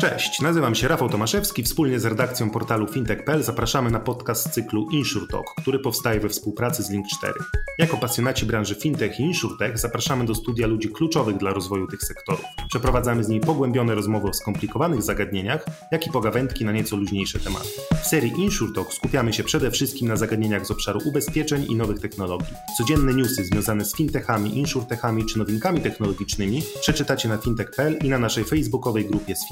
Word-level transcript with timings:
Cześć, 0.00 0.40
nazywam 0.40 0.74
się 0.74 0.88
Rafał 0.88 1.08
Tomaszewski. 1.08 1.62
Wspólnie 1.62 2.00
z 2.00 2.04
redakcją 2.04 2.50
portalu 2.50 2.86
fintech.pl 2.86 3.42
zapraszamy 3.42 3.90
na 3.90 4.00
podcast 4.00 4.50
cyklu 4.50 4.90
InsurTalk, 4.90 5.46
który 5.58 5.78
powstaje 5.78 6.20
we 6.20 6.28
współpracy 6.28 6.82
z 6.82 6.90
Link4. 6.90 7.32
Jako 7.78 7.96
pasjonaci 7.96 8.46
branży 8.46 8.74
fintech 8.74 9.20
i 9.20 9.22
insurtech 9.22 9.78
zapraszamy 9.78 10.24
do 10.24 10.34
studia 10.34 10.66
ludzi 10.66 10.88
kluczowych 10.88 11.36
dla 11.36 11.52
rozwoju 11.52 11.86
tych 11.86 12.02
sektorów. 12.02 12.44
Przeprowadzamy 12.68 13.24
z 13.24 13.28
nimi 13.28 13.40
pogłębione 13.40 13.94
rozmowy 13.94 14.28
o 14.28 14.32
skomplikowanych 14.32 15.02
zagadnieniach, 15.02 15.64
jak 15.92 16.06
i 16.06 16.10
pogawędki 16.10 16.64
na 16.64 16.72
nieco 16.72 16.96
luźniejsze 16.96 17.38
tematy. 17.38 17.68
W 18.02 18.06
serii 18.06 18.32
InsurTalk 18.38 18.92
skupiamy 18.92 19.32
się 19.32 19.44
przede 19.44 19.70
wszystkim 19.70 20.08
na 20.08 20.16
zagadnieniach 20.16 20.66
z 20.66 20.70
obszaru 20.70 21.00
ubezpieczeń 21.04 21.66
i 21.70 21.76
nowych 21.76 22.00
technologii. 22.00 22.54
Codzienne 22.78 23.14
newsy 23.14 23.44
związane 23.44 23.84
z 23.84 23.96
fintechami, 23.96 24.58
insurtechami 24.58 25.26
czy 25.26 25.38
nowinkami 25.38 25.80
technologicznymi 25.80 26.62
przeczytacie 26.80 27.28
na 27.28 27.38
fintech.pl 27.38 27.98
i 28.02 28.08
na 28.08 28.18
naszej 28.18 28.44
facebookowej 28.44 29.06
grupie 29.06 29.36
z 29.36 29.48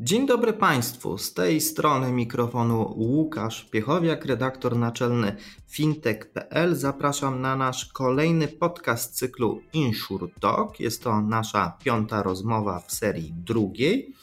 Dzień 0.00 0.26
dobry 0.26 0.52
Państwu. 0.52 1.18
Z 1.18 1.34
tej 1.34 1.60
strony 1.60 2.12
mikrofonu 2.12 2.94
Łukasz 2.96 3.64
Piechowiak, 3.64 4.24
redaktor 4.24 4.76
naczelny 4.76 5.36
fintech.pl. 5.68 6.76
Zapraszam 6.76 7.40
na 7.40 7.56
nasz 7.56 7.86
kolejny 7.86 8.48
podcast 8.48 9.18
cyklu 9.18 9.60
Insure 9.72 10.28
Talk. 10.40 10.80
Jest 10.80 11.02
to 11.02 11.20
nasza 11.20 11.78
piąta 11.84 12.22
rozmowa 12.22 12.80
w 12.80 12.92
serii 12.92 13.32
drugiej. 13.32 14.14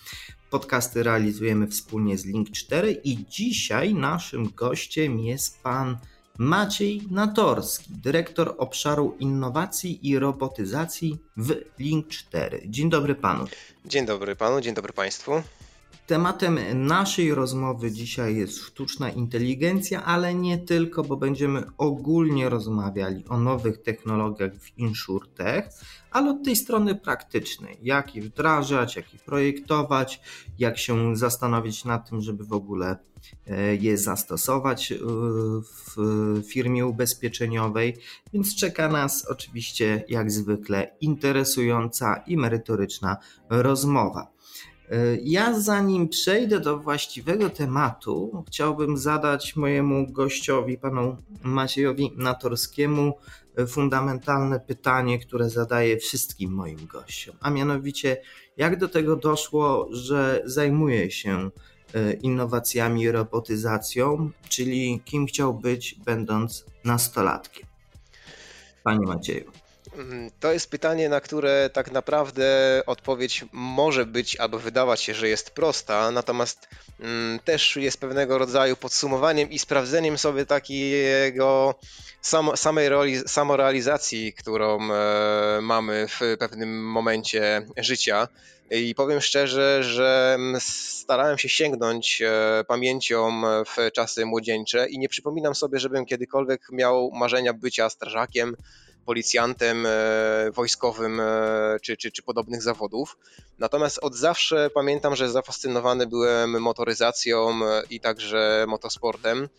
Podcasty 0.49 1.03
realizujemy 1.03 1.67
wspólnie 1.67 2.17
z 2.17 2.25
Link4 2.25 2.95
i 3.03 3.25
dzisiaj 3.25 3.93
naszym 3.93 4.49
gościem 4.55 5.19
jest 5.19 5.63
pan 5.63 5.97
Maciej 6.41 7.01
Natorski, 7.11 7.93
dyrektor 7.93 8.55
obszaru 8.57 9.15
innowacji 9.19 10.09
i 10.09 10.19
robotyzacji 10.19 11.17
w 11.37 11.49
Link4. 11.79 12.59
Dzień 12.65 12.89
dobry 12.89 13.15
panu. 13.15 13.45
Dzień 13.85 14.05
dobry 14.05 14.35
panu, 14.35 14.61
dzień 14.61 14.73
dobry 14.73 14.93
państwu. 14.93 15.31
Tematem 16.11 16.59
naszej 16.73 17.33
rozmowy 17.33 17.91
dzisiaj 17.91 18.35
jest 18.35 18.57
sztuczna 18.57 19.09
inteligencja, 19.09 20.03
ale 20.05 20.35
nie 20.35 20.57
tylko, 20.57 21.03
bo 21.03 21.17
będziemy 21.17 21.63
ogólnie 21.77 22.49
rozmawiali 22.49 23.23
o 23.29 23.39
nowych 23.39 23.81
technologiach 23.81 24.55
w 24.55 24.77
InsurTech, 24.77 25.69
ale 26.11 26.31
od 26.31 26.43
tej 26.43 26.55
strony 26.55 26.95
praktycznej. 26.95 27.77
Jak 27.81 28.15
je 28.15 28.21
wdrażać, 28.21 28.95
jak 28.95 29.13
je 29.13 29.19
projektować, 29.19 30.21
jak 30.59 30.77
się 30.77 31.15
zastanowić 31.15 31.85
nad 31.85 32.09
tym, 32.09 32.21
żeby 32.21 32.43
w 32.43 32.53
ogóle 32.53 32.97
e, 33.47 33.75
je 33.75 33.97
zastosować 33.97 34.91
e, 34.91 34.95
w 35.85 35.95
firmie 36.47 36.85
ubezpieczeniowej. 36.85 37.97
Więc 38.33 38.55
czeka 38.55 38.89
nas 38.89 39.25
oczywiście, 39.29 40.03
jak 40.07 40.31
zwykle, 40.31 40.95
interesująca 41.01 42.23
i 42.27 42.37
merytoryczna 42.37 43.17
rozmowa. 43.49 44.40
Ja 45.23 45.59
zanim 45.59 46.09
przejdę 46.09 46.59
do 46.59 46.77
właściwego 46.77 47.49
tematu, 47.49 48.43
chciałbym 48.47 48.97
zadać 48.97 49.55
mojemu 49.55 50.11
gościowi, 50.11 50.77
panu 50.77 51.17
Maciejowi 51.43 52.11
Natorskiemu, 52.17 53.13
fundamentalne 53.67 54.59
pytanie, 54.59 55.19
które 55.19 55.49
zadaję 55.49 55.97
wszystkim 55.97 56.51
moim 56.51 56.85
gościom, 56.87 57.35
a 57.39 57.49
mianowicie 57.49 58.21
jak 58.57 58.79
do 58.79 58.87
tego 58.87 59.15
doszło, 59.15 59.87
że 59.91 60.41
zajmuję 60.45 61.11
się 61.11 61.49
e, 61.93 62.13
innowacjami 62.13 63.01
i 63.01 63.11
robotyzacją, 63.11 64.31
czyli 64.49 65.01
kim 65.05 65.25
chciał 65.25 65.53
być 65.53 65.95
będąc 66.05 66.65
nastolatkiem. 66.85 67.65
Panie 68.83 69.07
Macieju. 69.07 69.60
Mm, 69.95 70.31
to 70.39 70.53
jest 70.53 70.69
pytanie, 70.69 71.09
na 71.09 71.21
które 71.21 71.69
tak 71.73 71.91
naprawdę 71.91 72.45
odpowiedź 72.85 73.45
może 73.51 74.05
być 74.05 74.35
albo 74.35 74.59
wydawać 74.59 75.01
się, 75.01 75.13
że 75.13 75.27
jest 75.29 75.51
prosta, 75.51 76.11
natomiast 76.11 76.67
mm, 76.99 77.39
też 77.39 77.75
jest 77.75 77.99
pewnego 77.99 78.37
rodzaju 78.37 78.75
podsumowaniem 78.75 79.49
i 79.49 79.59
sprawdzeniem 79.59 80.17
sobie 80.17 80.45
takiego 80.45 81.75
sam, 82.21 82.57
samej 82.57 82.89
roli, 82.89 83.19
samorealizacji, 83.27 84.33
którą 84.33 84.91
e, 84.91 85.59
mamy 85.61 86.07
w 86.07 86.19
pewnym 86.39 86.91
momencie 86.91 87.67
życia. 87.77 88.27
I 88.71 88.95
powiem 88.95 89.21
szczerze, 89.21 89.83
że 89.83 90.33
mm, 90.35 90.61
starałem 90.61 91.37
się 91.37 91.49
sięgnąć 91.49 92.21
e, 92.21 92.63
pamięcią 92.67 93.41
w 93.65 93.91
czasy 93.93 94.25
młodzieńcze 94.25 94.89
i 94.89 94.99
nie 94.99 95.09
przypominam 95.09 95.55
sobie, 95.55 95.79
żebym 95.79 96.05
kiedykolwiek 96.05 96.61
miał 96.71 97.11
marzenia 97.13 97.53
bycia 97.53 97.89
strażakiem 97.89 98.55
policjantem 99.05 99.85
e, 99.85 99.89
wojskowym 100.51 101.19
e, 101.19 101.77
czy, 101.81 101.97
czy, 101.97 102.11
czy 102.11 102.23
podobnych 102.23 102.61
zawodów. 102.61 103.17
Natomiast 103.59 103.99
od 104.01 104.15
zawsze 104.15 104.69
pamiętam, 104.73 105.15
że 105.15 105.29
zafascynowany 105.29 106.07
byłem 106.07 106.61
motoryzacją 106.61 107.49
e, 107.65 107.83
i 107.89 107.99
także 107.99 108.65
motosportem. 108.67 109.49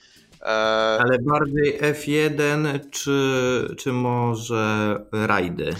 Ale 0.41 1.19
bardziej 1.19 1.81
F1 1.81 2.81
czy, 2.91 3.77
czy 3.79 3.93
może 3.93 4.97
rajdy? 5.13 5.75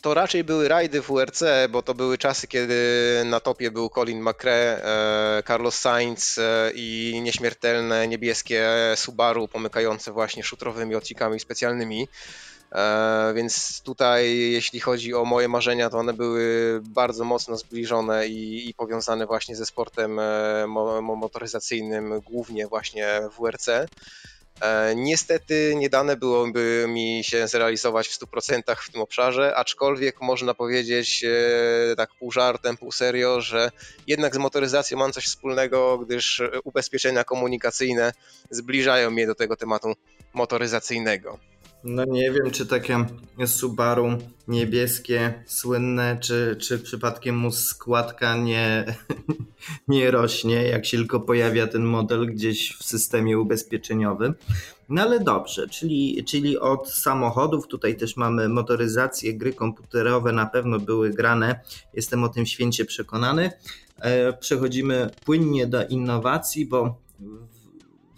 To 0.00 0.14
raczej 0.14 0.44
były 0.44 0.68
rajdy 0.68 1.00
WRC, 1.00 1.42
bo 1.70 1.82
to 1.82 1.94
były 1.94 2.18
czasy, 2.18 2.48
kiedy 2.48 2.76
na 3.24 3.40
topie 3.40 3.70
był 3.70 3.90
Colin 3.90 4.22
McRae, 4.22 4.82
Carlos 5.46 5.74
Sainz 5.78 6.40
i 6.74 7.20
nieśmiertelne 7.22 8.08
niebieskie 8.08 8.68
Subaru 8.96 9.48
pomykające 9.48 10.12
właśnie 10.12 10.44
szutrowymi 10.44 10.94
odcinkami 10.94 11.40
specjalnymi. 11.40 12.08
E, 12.74 13.32
więc 13.34 13.82
tutaj, 13.82 14.38
jeśli 14.38 14.80
chodzi 14.80 15.14
o 15.14 15.24
moje 15.24 15.48
marzenia, 15.48 15.90
to 15.90 15.98
one 15.98 16.12
były 16.12 16.80
bardzo 16.82 17.24
mocno 17.24 17.56
zbliżone 17.56 18.28
i, 18.28 18.68
i 18.68 18.74
powiązane 18.74 19.26
właśnie 19.26 19.56
ze 19.56 19.66
sportem 19.66 20.18
e, 20.18 20.66
motoryzacyjnym, 21.02 22.20
głównie 22.20 22.66
właśnie 22.66 23.20
WRC. 23.38 23.68
E, 23.68 24.94
niestety 24.96 25.74
nie 25.76 25.90
dane 25.90 26.16
byłoby 26.16 26.84
mi 26.88 27.20
się 27.24 27.48
zrealizować 27.48 28.08
w 28.08 28.18
100% 28.20 28.76
w 28.76 28.90
tym 28.90 29.00
obszarze, 29.00 29.56
aczkolwiek 29.56 30.20
można 30.20 30.54
powiedzieć 30.54 31.24
tak 31.96 32.10
pół 32.18 32.32
żartem, 32.32 32.76
pół 32.76 32.92
serio, 32.92 33.40
że 33.40 33.70
jednak 34.06 34.34
z 34.34 34.38
motoryzacją 34.38 34.98
mam 34.98 35.12
coś 35.12 35.26
wspólnego, 35.26 35.98
gdyż 35.98 36.42
ubezpieczenia 36.64 37.24
komunikacyjne 37.24 38.12
zbliżają 38.50 39.10
mnie 39.10 39.26
do 39.26 39.34
tego 39.34 39.56
tematu 39.56 39.92
motoryzacyjnego. 40.34 41.51
No 41.84 42.04
nie 42.04 42.30
wiem, 42.30 42.50
czy 42.50 42.66
takie 42.66 43.06
Subaru 43.46 44.08
niebieskie, 44.48 45.44
słynne, 45.46 46.18
czy, 46.20 46.56
czy 46.60 46.78
przypadkiem 46.78 47.36
mu 47.36 47.50
składka 47.50 48.36
nie, 48.36 48.84
nie 49.88 50.10
rośnie, 50.10 50.62
jak 50.62 50.86
się 50.86 50.96
tylko 50.96 51.20
pojawia 51.20 51.66
ten 51.66 51.82
model 51.82 52.26
gdzieś 52.26 52.76
w 52.76 52.84
systemie 52.84 53.38
ubezpieczeniowym. 53.38 54.34
No 54.88 55.02
ale 55.02 55.20
dobrze, 55.20 55.68
czyli, 55.68 56.24
czyli 56.24 56.58
od 56.58 56.90
samochodów, 56.90 57.66
tutaj 57.66 57.96
też 57.96 58.16
mamy 58.16 58.48
motoryzację, 58.48 59.34
gry 59.34 59.52
komputerowe 59.52 60.32
na 60.32 60.46
pewno 60.46 60.78
były 60.78 61.10
grane, 61.10 61.60
jestem 61.94 62.24
o 62.24 62.28
tym 62.28 62.46
święcie 62.46 62.84
przekonany. 62.84 63.50
E, 64.00 64.32
przechodzimy 64.32 65.10
płynnie 65.24 65.66
do 65.66 65.86
innowacji, 65.86 66.66
bo 66.66 66.96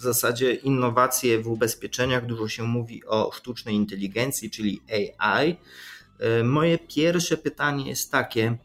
w 0.04 0.06
zasadzie 0.06 0.54
innowacje 0.54 1.42
w 1.42 1.48
ubezpieczeniach, 1.48 2.26
dużo 2.26 2.48
się 2.48 2.62
mówi 2.62 3.04
o 3.04 3.31
sztucznej 3.32 3.75
inteligencji, 3.75 4.50
czyli 4.50 4.81
AI. 5.19 5.56
E, 6.19 6.44
moje 6.44 6.78
pierwsze 6.78 7.37
pytanie 7.37 7.88
jest 7.88 8.10
takie 8.10 8.56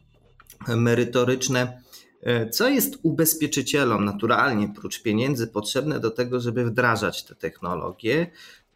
merytoryczne. 0.68 1.82
E, 2.22 2.50
co 2.50 2.68
jest 2.68 2.98
ubezpieczycielom 3.02 4.04
naturalnie, 4.04 4.72
prócz 4.74 5.02
pieniędzy, 5.02 5.46
potrzebne 5.46 6.00
do 6.00 6.10
tego, 6.10 6.40
żeby 6.40 6.64
wdrażać 6.64 7.24
te 7.24 7.34
technologie? 7.34 8.30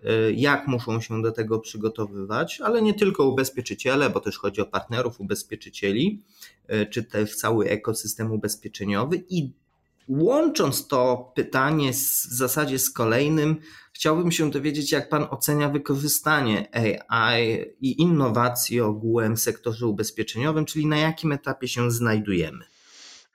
E, 0.05 0.33
jak 0.33 0.67
muszą 0.67 1.01
się 1.01 1.23
do 1.23 1.33
tego 1.33 1.59
przygotowywać, 1.59 2.61
ale 2.61 2.83
nie 2.83 2.95
tylko 2.95 3.25
ubezpieczyciele, 3.25 4.11
bo 4.11 4.21
też 4.21 4.39
chodzi 4.39 4.61
o 4.61 4.67
partnerów 4.67 5.21
ubezpieczycieli, 5.21 6.23
czy 6.91 7.03
też 7.03 7.37
cały 7.37 7.69
ekosystem 7.69 8.33
ubezpieczeniowy 8.33 9.25
i 9.29 9.53
Łącząc 10.09 10.89
to 10.89 11.33
pytanie 11.35 11.93
z, 11.95 12.27
w 12.27 12.37
zasadzie 12.37 12.79
z 12.79 12.91
kolejnym, 12.91 13.57
chciałbym 13.93 14.33
się 14.33 14.51
dowiedzieć, 14.51 14.93
jak 14.93 15.09
Pan 15.09 15.27
ocenia 15.31 15.69
wykorzystanie 15.69 16.69
AI 17.09 17.65
i 17.81 18.03
innowacji 18.03 18.81
ogółem 18.81 19.37
w 19.37 19.41
sektorze 19.41 19.87
ubezpieczeniowym, 19.87 20.65
czyli 20.65 20.87
na 20.87 20.97
jakim 20.97 21.33
etapie 21.33 21.69
się 21.69 21.91
znajdujemy. 21.91 22.65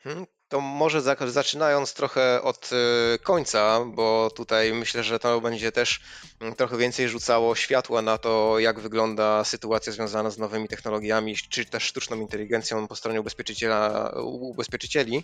Hmm, 0.03 0.25
To 0.49 0.61
może 0.61 1.01
zaczynając 1.27 1.93
trochę 1.93 2.41
od 2.41 2.69
y, 3.15 3.19
końca, 3.19 3.85
bo 3.85 4.31
tutaj 4.35 4.73
myślę, 4.73 5.03
że 5.03 5.19
to 5.19 5.41
będzie 5.41 5.71
też 5.71 5.99
mm, 6.39 6.55
trochę 6.55 6.77
więcej 6.77 7.09
rzucało 7.09 7.55
światła 7.55 8.01
na 8.01 8.17
to, 8.17 8.59
jak 8.59 8.79
wygląda 8.79 9.43
sytuacja 9.43 9.93
związana 9.93 10.29
z 10.29 10.37
nowymi 10.37 10.67
technologiami, 10.67 11.35
czy 11.49 11.65
też 11.65 11.83
sztuczną 11.83 12.19
inteligencją 12.19 12.87
po 12.87 12.95
stronie 12.95 13.21
ubezpieczyciela, 13.21 14.11
ubezpieczycieli. 14.23 15.23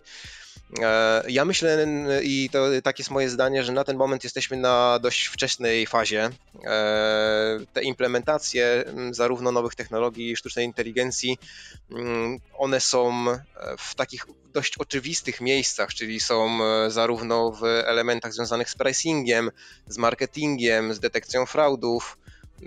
E, 0.82 1.24
ja 1.28 1.46
myślę, 1.46 1.88
i 2.24 2.50
to 2.52 2.66
tak 2.84 3.00
jest 3.00 3.12
moje 3.12 3.30
zdanie, 3.30 3.64
że 3.64 3.72
na 3.72 3.84
ten 3.84 3.98
moment 3.98 4.24
jesteśmy 4.24 4.58
na 4.58 5.00
dość 5.00 5.26
wczesnej 5.26 5.88
fazie. 5.88 6.30
E, 6.66 7.60
te 7.74 7.84
implementacje 7.84 8.84
zarówno 9.12 9.52
nowych 9.52 9.76
technologii, 9.76 10.36
sztucznej 10.36 10.66
inteligencji, 10.66 11.38
one 12.58 12.80
są 12.80 13.26
w 13.78 13.96
takich 13.96 14.26
dość 14.56 14.78
oczywistych 14.78 15.42
miejscach, 15.42 15.94
czyli 15.94 16.20
są 16.20 16.64
e, 16.64 16.92
zarówno 16.92 17.52
w 17.52 17.64
elementach 17.64 18.34
związanych 18.34 18.70
z 18.70 18.76
pricingiem, 18.76 19.52
z 19.88 19.98
marketingiem, 19.98 20.94
z 20.94 21.00
detekcją 21.00 21.46
fraudów. 21.46 22.18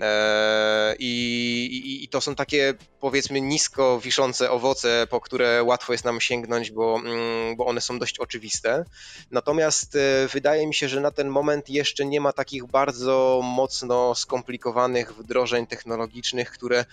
E, 0.01 0.95
I, 0.99 1.65
i, 1.71 2.03
I, 2.03 2.07
to 2.07 2.21
są 2.21 2.35
takie 2.35 2.73
powiedzmy 2.99 3.41
nisko 3.41 3.99
wiszące 3.99 4.51
owoce, 4.51 5.07
po 5.09 5.21
które 5.21 5.63
łatwo 5.63 5.93
jest 5.93 6.05
nam 6.05 6.21
sięgnąć, 6.21 6.71
bo, 6.71 7.01
mm, 7.05 7.55
bo 7.55 7.65
one 7.65 7.81
są 7.81 7.99
dość 7.99 8.19
oczywiste. 8.19 8.85
Natomiast 9.31 9.95
e, 9.95 10.27
wydaje 10.27 10.67
mi 10.67 10.73
się, 10.73 10.89
że 10.89 11.01
na 11.01 11.11
ten 11.11 11.29
moment 11.29 11.69
jeszcze 11.69 12.05
nie 12.05 12.21
ma 12.21 12.33
takich 12.33 12.65
bardzo 12.65 13.41
mocno 13.43 14.15
skomplikowanych 14.15 15.13
wdrożeń 15.13 15.67
technologicznych, 15.67 16.51
które 16.51 16.85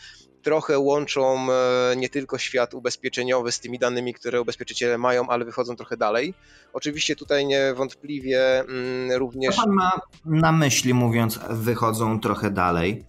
trochę 0.46 0.78
łączą 0.78 1.46
e, 1.52 1.96
nie 1.96 2.08
tylko 2.08 2.38
świat 2.38 2.74
ubezpieczeniowy 2.74 3.52
z 3.52 3.60
tymi 3.60 3.78
danymi, 3.78 4.14
które 4.14 4.40
ubezpieczyciele 4.40 4.98
mają, 4.98 5.28
ale 5.28 5.44
wychodzą 5.44 5.76
trochę 5.76 5.96
dalej. 5.96 6.34
Oczywiście 6.72 7.16
tutaj 7.16 7.46
niewątpliwie 7.46 8.60
mm, 8.60 9.18
również. 9.18 9.56
Co 9.56 9.62
pan 9.62 9.74
ma 9.74 10.00
na 10.24 10.52
myśli, 10.52 10.94
mówiąc, 10.94 11.40
wychodzą 11.50 12.20
trochę 12.20 12.50
dalej? 12.50 13.04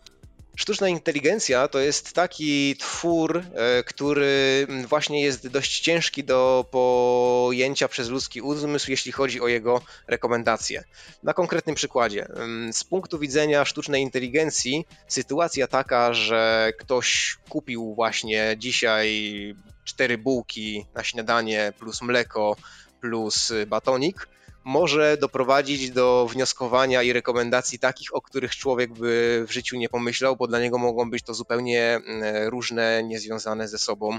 Sztuczna 0.60 0.90
inteligencja 0.90 1.68
to 1.68 1.80
jest 1.80 2.14
taki 2.14 2.76
twór, 2.76 3.44
e, 3.54 3.84
który 3.84 4.68
właśnie 4.88 5.22
jest 5.22 5.48
dość 5.48 5.80
ciężki 5.80 6.24
do 6.24 6.66
pojęcia 6.72 7.88
przez 7.88 8.10
ludzki 8.10 8.42
umysł, 8.42 8.92
jeśli 8.92 9.12
chodzi 9.12 9.42
o 9.42 9.48
jego 9.48 9.82
rekomendacje. 10.08 10.84
Na 11.24 11.34
konkretnym 11.34 11.76
przykładzie. 11.76 12.28
Z 12.72 12.84
punktu 12.84 13.20
widzenia 13.20 13.66
sztucznej 13.66 14.02
inteligencji, 14.02 14.86
sytuacja 15.08 15.68
taka, 15.68 16.14
że 16.14 16.72
ktoś 16.80 17.38
kupił 17.50 17.94
właśnie 17.96 18.56
dzisiaj 18.58 19.56
cztery 19.84 20.18
bułki 20.18 20.86
na 20.94 21.04
śniadanie 21.04 21.74
plus 21.80 22.02
mleko 22.02 22.56
plus 23.02 23.52
batonik, 23.68 24.28
może 24.68 25.18
doprowadzić 25.18 25.92
do 25.92 26.28
wnioskowania 26.32 27.04
i 27.04 27.14
rekomendacji 27.14 27.80
takich, 27.80 28.16
o 28.16 28.22
których 28.22 28.56
człowiek 28.56 28.94
by 28.94 29.46
w 29.48 29.52
życiu 29.52 29.78
nie 29.78 29.90
pomyślał, 29.90 30.36
bo 30.36 30.48
dla 30.48 30.60
niego 30.60 30.78
mogą 30.78 31.10
być 31.10 31.24
to 31.24 31.34
zupełnie 31.34 31.96
mm, 31.96 32.48
różne, 32.50 33.04
niezwiązane 33.04 33.68
ze 33.68 33.78
sobą 33.78 34.18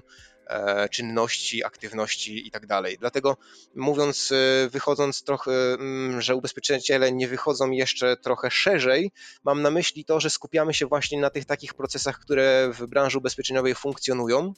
czynności, 0.90 1.64
aktywności 1.64 2.46
i 2.46 2.50
tak 2.50 2.66
dalej. 2.66 2.96
Dlatego 3.00 3.36
mówiąc, 3.74 4.32
e, 4.32 4.68
wychodząc 4.68 5.22
trochę, 5.22 5.74
mm, 5.74 6.20
że 6.22 6.34
ubezpieczyciele 6.34 7.12
nie 7.12 7.28
wychodzą 7.28 7.70
jeszcze 7.70 8.16
trochę 8.16 8.50
szerzej, 8.50 9.10
mam 9.44 9.62
na 9.62 9.70
myśli 9.70 10.04
to, 10.04 10.20
że 10.20 10.30
skupiamy 10.30 10.74
się 10.74 10.86
właśnie 10.86 11.20
na 11.20 11.30
tych 11.30 11.44
takich 11.44 11.74
procesach, 11.74 12.18
które 12.20 12.70
w 12.72 12.86
branży 12.86 13.18
ubezpieczeniowej 13.18 13.74
funkcjonują. 13.74 14.54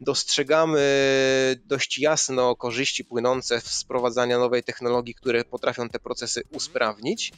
Dostrzegamy 0.00 0.80
dość 1.64 1.98
jasno 1.98 2.56
korzyści 2.56 3.04
płynące 3.04 3.60
z 3.60 3.82
wprowadzania 3.82 4.38
nowej 4.38 4.62
technologii, 4.62 5.14
które 5.14 5.44
potrafią 5.44 5.88
te 5.88 5.98
procesy 5.98 6.42
usprawnić. 6.52 7.32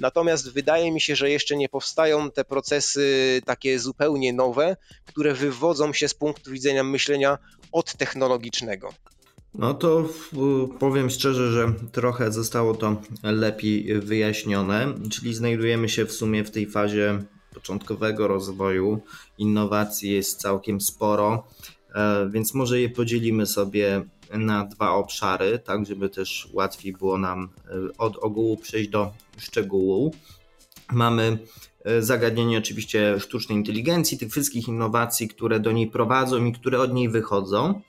Natomiast 0.00 0.52
wydaje 0.52 0.92
mi 0.92 1.00
się, 1.00 1.16
że 1.16 1.30
jeszcze 1.30 1.56
nie 1.56 1.68
powstają 1.68 2.30
te 2.30 2.44
procesy 2.44 3.42
takie 3.44 3.78
zupełnie 3.78 4.32
nowe, 4.32 4.76
które 5.06 5.34
wywodzą 5.34 5.92
się 5.92 6.08
z 6.08 6.14
punktu 6.14 6.50
widzenia 6.50 6.84
myślenia 6.84 7.38
od 7.72 7.94
technologicznego. 7.94 8.92
No 9.54 9.74
to 9.74 10.08
powiem 10.78 11.10
szczerze, 11.10 11.52
że 11.52 11.72
trochę 11.92 12.32
zostało 12.32 12.74
to 12.74 12.96
lepiej 13.22 14.00
wyjaśnione, 14.00 14.94
czyli 15.10 15.34
znajdujemy 15.34 15.88
się 15.88 16.06
w 16.06 16.12
sumie 16.12 16.44
w 16.44 16.50
tej 16.50 16.66
fazie 16.66 17.22
początkowego 17.54 18.28
rozwoju. 18.28 19.00
Innowacji 19.38 20.12
jest 20.12 20.40
całkiem 20.40 20.80
sporo, 20.80 21.46
e, 21.94 22.28
więc 22.32 22.54
może 22.54 22.80
je 22.80 22.88
podzielimy 22.88 23.46
sobie 23.46 24.02
na 24.32 24.64
dwa 24.64 24.90
obszary, 24.90 25.58
tak 25.58 25.86
żeby 25.86 26.08
też 26.08 26.48
łatwiej 26.52 26.92
było 26.92 27.18
nam 27.18 27.48
e, 27.68 27.98
od 27.98 28.16
ogółu 28.16 28.56
przejść 28.56 28.90
do 28.90 29.12
szczegółu. 29.38 30.14
Mamy 30.92 31.38
zagadnienie 32.00 32.58
oczywiście 32.58 33.20
sztucznej 33.20 33.58
inteligencji, 33.58 34.18
tych 34.18 34.30
wszystkich 34.30 34.68
innowacji, 34.68 35.28
które 35.28 35.60
do 35.60 35.72
niej 35.72 35.86
prowadzą 35.86 36.44
i 36.44 36.52
które 36.52 36.80
od 36.80 36.94
niej 36.94 37.08
wychodzą. 37.08 37.80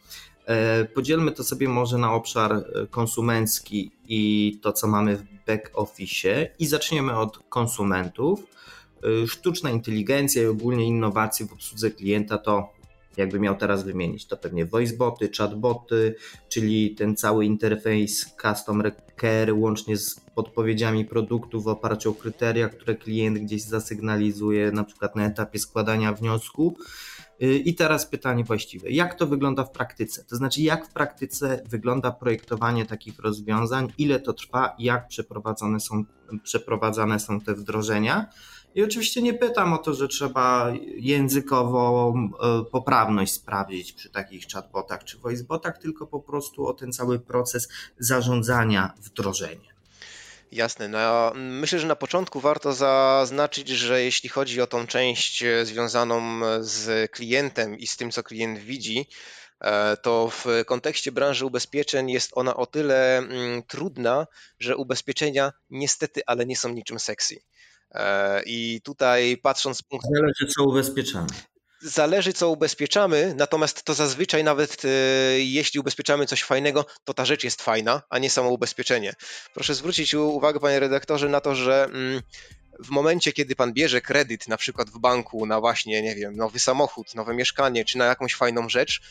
E, 0.45 0.85
podzielmy 0.85 1.31
to 1.31 1.43
sobie 1.43 1.69
może 1.69 1.97
na 1.97 2.13
obszar 2.13 2.53
e, 2.53 2.87
konsumencki 2.87 3.91
i 4.07 4.59
to, 4.61 4.73
co 4.73 4.87
mamy 4.87 5.17
w 5.17 5.23
back 5.47 5.71
office 5.73 6.47
i 6.59 6.65
zaczniemy 6.65 7.17
od 7.17 7.39
konsumentów. 7.49 8.43
Sztuczna 9.27 9.69
inteligencja 9.69 10.43
i 10.43 10.45
ogólnie 10.45 10.85
innowacje 10.85 11.45
w 11.45 11.53
obsłudze 11.53 11.91
klienta 11.91 12.37
to 12.37 12.69
jakby 13.17 13.39
miał 13.39 13.57
teraz 13.57 13.83
wymienić, 13.83 14.27
to 14.27 14.37
pewnie 14.37 14.65
voiceboty, 14.65 15.29
chatboty, 15.37 16.15
czyli 16.49 16.95
ten 16.95 17.15
cały 17.15 17.45
interfejs 17.45 18.35
customer 18.41 18.95
care 19.21 19.53
łącznie 19.53 19.97
z 19.97 20.19
podpowiedziami 20.35 21.05
produktów 21.05 21.63
w 21.63 21.67
oparciu 21.67 22.11
o 22.11 22.13
kryteria, 22.13 22.69
które 22.69 22.95
klient 22.95 23.37
gdzieś 23.37 23.63
zasygnalizuje, 23.63 24.71
na 24.71 24.83
przykład 24.83 25.15
na 25.15 25.25
etapie 25.25 25.59
składania 25.59 26.13
wniosku. 26.13 26.77
Y, 27.43 27.57
I 27.57 27.75
teraz 27.75 28.05
pytanie 28.05 28.43
właściwe. 28.43 28.89
Jak 28.89 29.15
to 29.15 29.27
wygląda 29.27 29.63
w 29.63 29.71
praktyce? 29.71 30.23
To 30.23 30.35
znaczy, 30.35 30.61
jak 30.61 30.87
w 30.87 30.93
praktyce 30.93 31.63
wygląda 31.69 32.11
projektowanie 32.11 32.85
takich 32.85 33.19
rozwiązań, 33.19 33.93
ile 33.97 34.19
to 34.19 34.33
trwa, 34.33 34.75
jak 34.79 35.07
przeprowadzane 35.07 35.79
są, 35.79 36.03
przeprowadzane 36.43 37.19
są 37.19 37.41
te 37.41 37.53
wdrożenia? 37.53 38.29
I 38.75 38.83
oczywiście 38.83 39.21
nie 39.21 39.33
pytam 39.33 39.73
o 39.73 39.77
to, 39.77 39.93
że 39.93 40.07
trzeba 40.07 40.73
językowo 40.95 42.13
e, 42.15 42.65
poprawność 42.71 43.33
sprawdzić 43.33 43.93
przy 43.93 44.09
takich 44.09 44.47
chatbotach 44.47 45.03
czy 45.03 45.17
voicebotach, 45.17 45.77
tylko 45.77 46.07
po 46.07 46.19
prostu 46.19 46.67
o 46.67 46.73
ten 46.73 46.93
cały 46.93 47.19
proces 47.19 47.69
zarządzania 47.99 48.93
wdrożeniem. 48.97 49.71
Jasne. 50.51 50.87
No, 50.87 51.31
myślę, 51.35 51.79
że 51.79 51.87
na 51.87 51.95
początku 51.95 52.39
warto 52.39 52.73
zaznaczyć, 52.73 53.69
że 53.69 54.03
jeśli 54.03 54.29
chodzi 54.29 54.61
o 54.61 54.67
tą 54.67 54.87
część 54.87 55.43
e, 55.43 55.65
związaną 55.65 56.41
z 56.59 57.11
klientem 57.11 57.77
i 57.77 57.87
z 57.87 57.97
tym, 57.97 58.11
co 58.11 58.23
klient 58.23 58.59
widzi, 58.59 59.07
e, 59.61 59.97
to 59.97 60.29
w 60.29 60.45
kontekście 60.65 61.11
branży 61.11 61.45
ubezpieczeń 61.45 62.11
jest 62.11 62.31
ona 62.33 62.55
o 62.55 62.65
tyle 62.65 63.17
mm, 63.17 63.63
trudna, 63.63 64.27
że 64.59 64.77
ubezpieczenia 64.77 65.51
niestety, 65.69 66.21
ale 66.25 66.45
nie 66.45 66.57
są 66.57 66.69
niczym 66.69 66.99
sexy. 66.99 67.41
E, 67.91 68.41
I 68.45 68.81
tutaj 68.83 69.37
patrząc 69.37 69.77
z 69.77 69.81
punktu. 69.81 70.09
Zależy, 70.15 70.53
co 70.55 70.63
ubezpieczamy. 70.63 71.27
Zależy, 71.81 72.33
co 72.33 72.49
ubezpieczamy, 72.49 73.33
natomiast 73.37 73.83
to 73.83 73.93
zazwyczaj, 73.93 74.43
nawet 74.43 74.85
e, 74.85 74.87
jeśli 75.39 75.79
ubezpieczamy 75.79 76.25
coś 76.25 76.43
fajnego, 76.43 76.85
to 77.03 77.13
ta 77.13 77.25
rzecz 77.25 77.43
jest 77.43 77.61
fajna, 77.61 78.01
a 78.09 78.19
nie 78.19 78.29
samo 78.29 78.49
ubezpieczenie. 78.49 79.13
Proszę 79.53 79.75
zwrócić 79.75 80.13
uwagę, 80.13 80.59
panie 80.59 80.79
redaktorze, 80.79 81.29
na 81.29 81.41
to, 81.41 81.55
że. 81.55 81.83
Mm, 81.83 82.21
w 82.83 82.89
momencie, 82.89 83.33
kiedy 83.33 83.55
pan 83.55 83.73
bierze 83.73 84.01
kredyt, 84.01 84.47
na 84.47 84.57
przykład 84.57 84.89
w 84.89 84.99
banku, 84.99 85.45
na 85.45 85.59
właśnie, 85.59 86.01
nie 86.01 86.15
wiem, 86.15 86.35
nowy 86.35 86.59
samochód, 86.59 87.15
nowe 87.15 87.33
mieszkanie, 87.33 87.85
czy 87.85 87.97
na 87.97 88.05
jakąś 88.05 88.35
fajną 88.35 88.69
rzecz, 88.69 89.01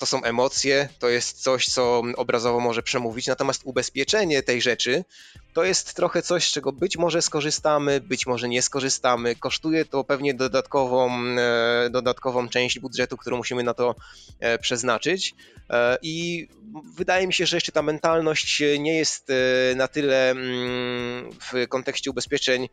to 0.00 0.06
są 0.06 0.22
emocje, 0.22 0.88
to 0.98 1.08
jest 1.08 1.42
coś, 1.42 1.66
co 1.66 2.02
obrazowo 2.16 2.60
może 2.60 2.82
przemówić, 2.82 3.26
natomiast 3.26 3.62
ubezpieczenie 3.64 4.42
tej 4.42 4.62
rzeczy 4.62 5.04
to 5.52 5.64
jest 5.64 5.94
trochę 5.94 6.22
coś, 6.22 6.48
z 6.48 6.52
czego 6.52 6.72
być 6.72 6.96
może 6.96 7.22
skorzystamy, 7.22 8.00
być 8.00 8.26
może 8.26 8.48
nie 8.48 8.62
skorzystamy. 8.62 9.36
Kosztuje 9.36 9.84
to 9.84 10.04
pewnie 10.04 10.34
dodatkową, 10.34 11.10
e, 11.38 11.90
dodatkową 11.90 12.48
część 12.48 12.78
budżetu, 12.78 13.16
którą 13.16 13.36
musimy 13.36 13.62
na 13.62 13.74
to 13.74 13.94
e, 14.40 14.58
przeznaczyć. 14.58 15.34
E, 15.70 15.98
I 16.02 16.48
wydaje 16.96 17.26
mi 17.26 17.32
się, 17.32 17.46
że 17.46 17.56
jeszcze 17.56 17.72
ta 17.72 17.82
mentalność 17.82 18.62
nie 18.78 18.98
jest 18.98 19.28
na 19.76 19.88
tyle 19.88 20.30
mm, 20.30 21.30
w 21.32 21.68
kontekście 21.68 22.10
ubezpieczeń 22.10 22.68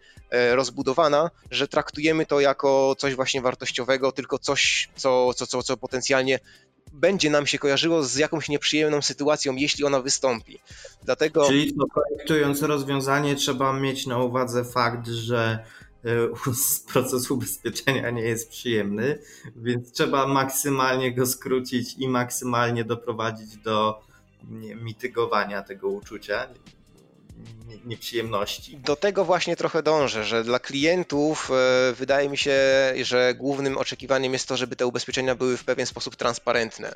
rozbudowana, 0.51 1.31
że 1.51 1.67
traktujemy 1.67 2.25
to 2.25 2.39
jako 2.39 2.95
coś 2.97 3.15
właśnie 3.15 3.41
wartościowego, 3.41 4.11
tylko 4.11 4.39
coś, 4.39 4.89
co, 4.95 5.33
co, 5.33 5.47
co, 5.47 5.63
co 5.63 5.77
potencjalnie 5.77 6.39
będzie 6.97 7.29
nam 7.29 7.47
się 7.47 7.59
kojarzyło 7.59 8.03
z 8.03 8.15
jakąś 8.15 8.49
nieprzyjemną 8.49 9.01
sytuacją, 9.01 9.55
jeśli 9.55 9.83
ona 9.83 10.01
wystąpi. 10.01 10.59
Dlatego... 11.03 11.47
Czyli 11.47 11.75
projektując 11.93 12.61
rozwiązanie 12.61 13.35
trzeba 13.35 13.73
mieć 13.73 14.07
na 14.07 14.19
uwadze 14.19 14.65
fakt, 14.65 15.07
że 15.07 15.59
e, 16.05 16.09
proces 16.93 17.31
ubezpieczenia 17.31 18.09
nie 18.09 18.21
jest 18.21 18.49
przyjemny, 18.49 19.19
więc 19.55 19.91
trzeba 19.91 20.27
maksymalnie 20.27 21.15
go 21.15 21.25
skrócić 21.25 21.95
i 21.97 22.07
maksymalnie 22.07 22.83
doprowadzić 22.83 23.57
do 23.57 24.07
mitygowania 24.81 25.61
tego 25.61 25.89
uczucia, 25.89 26.47
nieprzyjemności. 27.87 28.77
Do 28.77 28.95
tego 28.95 29.25
właśnie 29.25 29.55
trochę 29.55 29.83
dążę, 29.83 30.23
że 30.23 30.43
dla 30.43 30.59
klientów 30.59 31.51
e, 31.51 31.93
wydaje 31.93 32.29
mi 32.29 32.37
się, 32.37 32.59
że 33.01 33.33
głównym 33.35 33.77
oczekiwaniem 33.77 34.33
jest 34.33 34.47
to, 34.47 34.57
żeby 34.57 34.75
te 34.75 34.87
ubezpieczenia 34.87 35.35
były 35.35 35.57
w 35.57 35.63
pewien 35.63 35.85
sposób 35.85 36.15
transparentne. 36.15 36.95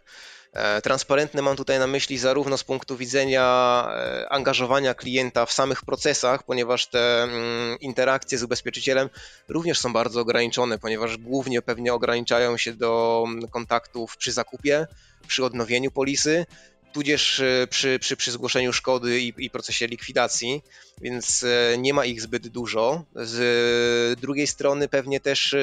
E, 0.53 0.81
transparentne 0.81 1.41
mam 1.41 1.55
tutaj 1.55 1.79
na 1.79 1.87
myśli 1.87 2.17
zarówno 2.17 2.57
z 2.57 2.63
punktu 2.63 2.97
widzenia 2.97 3.87
e, 3.89 4.29
angażowania 4.29 4.93
klienta 4.93 5.45
w 5.45 5.51
samych 5.51 5.85
procesach, 5.85 6.43
ponieważ 6.43 6.87
te 6.87 7.23
mm, 7.23 7.79
interakcje 7.79 8.37
z 8.37 8.43
ubezpieczycielem 8.43 9.09
również 9.47 9.79
są 9.79 9.93
bardzo 9.93 10.21
ograniczone, 10.21 10.79
ponieważ 10.79 11.17
głównie 11.17 11.61
pewnie 11.61 11.93
ograniczają 11.93 12.57
się 12.57 12.73
do 12.73 13.23
mm, 13.27 13.47
kontaktów 13.47 14.17
przy 14.17 14.31
zakupie, 14.31 14.87
przy 15.27 15.45
odnowieniu 15.45 15.91
polisy, 15.91 16.45
tudzież 16.93 17.39
e, 17.39 17.67
przy, 17.69 17.99
przy, 17.99 18.17
przy 18.17 18.31
zgłoszeniu 18.31 18.73
szkody 18.73 19.21
i, 19.21 19.33
i, 19.37 19.49
procesie 19.49 19.87
likwidacji, 19.87 20.61
więc 21.01 21.43
e, 21.43 21.77
nie 21.77 21.93
ma 21.93 22.05
ich 22.05 22.21
zbyt 22.21 22.47
dużo. 22.47 23.05
Z 23.15 24.19
drugiej 24.19 24.47
strony 24.47 24.87
pewnie 24.87 25.19
też 25.19 25.53
e, 25.53 25.59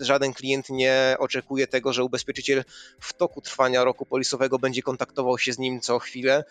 żaden 0.00 0.32
klient 0.32 0.70
nie 0.70 1.16
oczekuje 1.18 1.66
tego, 1.66 1.92
że 1.92 2.04
ubezpieczyciel 2.04 2.64
w 3.00 3.12
toku 3.12 3.40
trwania 3.40 3.84
roku 3.84 4.06
polisowego 4.06 4.58
będzie 4.58 4.82
kontaktował 4.82 5.38
się 5.38 5.52
z 5.52 5.58
nim 5.58 5.80
co 5.80 5.98
chwilę, 5.98 6.44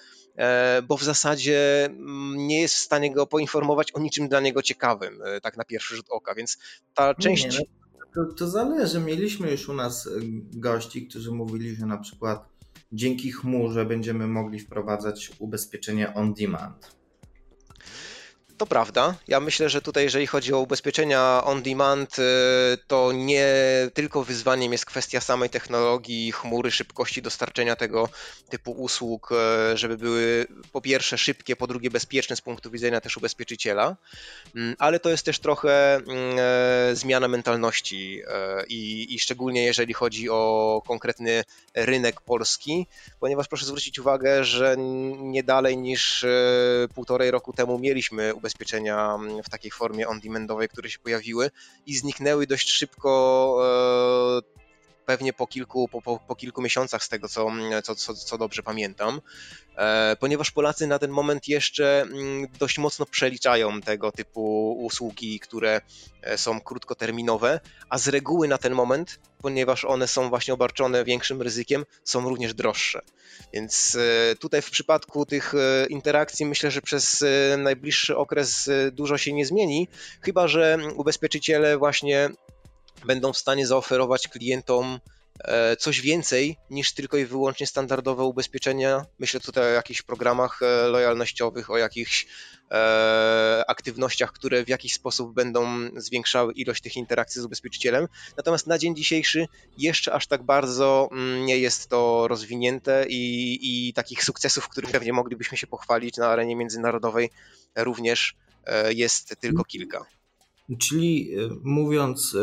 bo 0.88 0.98
w 0.98 1.03
zasadzie 1.03 1.86
mm, 1.86 2.48
nie 2.48 2.62
jest 2.62 2.75
w 2.75 2.79
stanie 2.79 3.13
go 3.13 3.27
poinformować 3.27 3.91
o 3.91 4.00
niczym 4.00 4.27
dla 4.27 4.39
niego 4.39 4.62
ciekawym, 4.62 5.21
tak 5.41 5.57
na 5.57 5.63
pierwszy 5.63 5.95
rzut 5.95 6.05
oka, 6.09 6.36
więc 6.36 6.57
ta 6.93 7.13
część... 7.13 7.43
Nie, 7.43 7.65
no, 8.15 8.25
to, 8.25 8.33
to 8.33 8.48
zależy. 8.48 9.00
Mieliśmy 9.00 9.51
już 9.51 9.69
u 9.69 9.74
nas 9.74 10.09
gości, 10.53 11.07
którzy 11.07 11.31
mówili, 11.31 11.75
że 11.75 11.86
na 11.86 11.98
przykład 11.98 12.59
dzięki 12.91 13.31
chmurze 13.31 13.86
będziemy 13.86 14.27
mogli 14.27 14.60
wprowadzać 14.60 15.31
ubezpieczenie 15.39 16.13
on 16.13 16.34
demand. 16.34 16.96
To 18.60 18.66
prawda. 18.66 19.16
Ja 19.28 19.39
myślę, 19.39 19.70
że 19.70 19.82
tutaj, 19.82 20.04
jeżeli 20.04 20.28
chodzi 20.28 20.54
o 20.54 20.60
ubezpieczenia 20.60 21.42
on 21.44 21.63
demand, 21.63 22.20
y, 22.20 22.24
to 22.88 23.12
nie 23.12 23.48
tylko 23.94 24.24
wyzwaniem 24.24 24.72
jest 24.72 24.86
kwestia 24.86 25.22
samej 25.22 25.50
technologii, 25.50 26.32
chmury, 26.32 26.72
szybkości 26.72 27.22
dostarczenia 27.22 27.75
tego 27.75 28.10
typu 28.50 28.72
usług, 28.72 29.32
y, 29.32 29.78
żeby 29.78 29.98
były 29.98 30.48
po 30.72 30.82
pierwsze 30.82 31.18
szybkie, 31.18 31.56
po 31.56 31.68
drugie 31.68 31.89
bezpieczne 31.89 32.36
z 32.36 32.42
punktu 32.42 32.72
widzenia 32.72 33.01
też 33.01 33.18
ubezpieczyciela, 33.18 33.96
mm, 34.56 34.75
ale 34.80 35.00
to 35.00 35.10
jest 35.10 35.25
też 35.25 35.39
trochę 35.39 35.96
mm, 35.96 36.08
e, 36.39 36.96
zmiana 36.96 37.28
mentalności 37.28 38.22
i, 38.68 39.13
i 39.16 39.20
szczególnie 39.20 39.63
jeżeli 39.63 39.94
chodzi 39.94 40.30
o 40.30 40.82
konkretny 40.88 41.44
rynek 41.75 42.22
polski, 42.22 42.88
ponieważ 43.20 43.48
proszę 43.48 43.66
zwrócić 43.66 44.00
uwagę, 44.00 44.44
że 44.44 44.75
nie 45.18 45.44
dalej 45.44 45.78
niż 45.78 46.25
półtorej 46.96 47.32
roku 47.32 47.54
temu 47.54 47.80
mieliśmy 47.80 48.36
ubezpieczenia 48.36 48.49
mm, 48.96 49.44
w 49.44 49.50
takiej 49.50 49.72
formie 49.72 50.08
on-demandowej, 50.08 50.70
które 50.70 50.89
się 50.89 51.00
pojawiły 51.00 51.51
i 51.86 51.96
zniknęły 51.96 52.48
dość 52.48 52.72
szybko 52.72 53.56
e, 54.56 54.59
pewnie 55.10 55.34
po 55.34 55.48
kilku, 55.48 55.88
po, 55.88 56.01
po, 56.01 56.20
po, 56.28 56.36
kilku 56.36 56.62
miesiącach 56.62 57.04
z 57.04 57.10
tego, 57.10 57.30
co, 57.30 57.48
mm, 57.48 57.84
co, 57.84 57.96
co, 57.96 58.13
co 58.13 58.38
dobrze 58.38 58.63
pamiętam, 58.63 59.22
e, 59.78 60.16
ponieważ 60.20 60.51
Polacy 60.51 60.88
na 60.88 61.00
ten 61.00 61.12
moment 61.12 61.48
jeszcze 61.48 62.01
mm, 62.01 62.48
dość 62.60 62.78
mocno 62.78 63.06
przeliczają 63.06 63.82
tego 63.82 64.12
typu 64.12 64.72
usługi, 64.72 65.39
które 65.39 65.82
e, 66.22 66.38
są 66.38 66.62
krótkoterminowe, 66.62 67.60
a 67.89 67.98
z 67.98 68.08
reguły 68.08 68.48
na 68.48 68.58
ten 68.58 68.74
moment, 68.74 69.20
ponieważ 69.42 69.86
one 69.86 70.08
są 70.08 70.30
właśnie 70.30 70.54
obarczone 70.54 71.04
większym 71.06 71.42
ryzykiem, 71.42 71.86
są 72.04 72.30
również 72.30 72.54
droższe. 72.54 73.01
Więc 73.54 73.98
e, 74.32 74.36
tutaj 74.36 74.62
w 74.62 74.72
przypadku 74.72 75.25
tych 75.25 75.54
interakcji 75.89 76.46
myślę, 76.46 76.72
że 76.72 76.82
przez 76.82 77.25
najbliższy 77.58 78.18
okres 78.18 78.70
dużo 78.92 79.18
się 79.18 79.34
nie 79.34 79.46
zmieni, 79.46 79.88
chyba 80.22 80.48
że 80.48 80.78
ubezpieczyciele 80.96 81.78
właśnie 81.78 82.30
będą 83.06 83.34
w 83.34 83.38
stanie 83.38 83.68
zaoferować 83.68 84.27
klientom 84.27 85.00
e, 85.44 85.75
coś 85.75 86.01
więcej 86.01 86.58
niż 86.70 86.94
tylko 86.94 87.18
i 87.18 87.25
wyłącznie 87.25 87.68
standardowe 87.68 88.24
ubezpieczenia. 88.24 89.06
Myślę 89.20 89.39
tutaj 89.39 89.63
o 89.63 89.70
jakichś 89.70 90.01
programach 90.01 90.62
e, 90.62 90.88
lojalnościowych, 90.88 91.70
o 91.70 91.77
jakichś 91.77 92.27
e, 92.72 93.63
aktywnościach, 93.68 94.32
które 94.32 94.65
w 94.65 94.70
jakiś 94.70 94.94
sposób 94.94 95.34
będą 95.34 95.68
zwiększały 95.96 96.53
ilość 96.53 96.84
tych 96.84 96.96
interakcji 96.96 97.41
z 97.41 97.46
ubezpieczycielem. 97.46 98.08
Natomiast 98.38 98.68
na 98.68 98.77
dzień 98.77 98.96
dzisiejszy 98.96 99.48
jeszcze 99.77 100.13
aż 100.13 100.27
tak 100.27 100.44
bardzo 100.44 101.10
mm, 101.12 101.46
nie 101.46 101.58
jest 101.58 101.89
to 101.89 102.27
rozwinięte 102.27 103.06
i, 103.10 103.60
i 103.62 103.94
takich 103.94 104.24
sukcesów, 104.24 104.70
których 104.70 104.91
pewnie 104.91 105.13
moglibyśmy 105.13 105.58
się 105.58 105.68
pochwalić 105.68 106.18
na 106.18 106.27
arenie 106.27 106.56
międzynarodowej 106.56 107.29
również 107.75 108.36
jest 108.89 109.36
tylko 109.39 109.63
kilka. 109.63 110.06
Czyli 110.79 111.32
mówiąc 111.63 112.36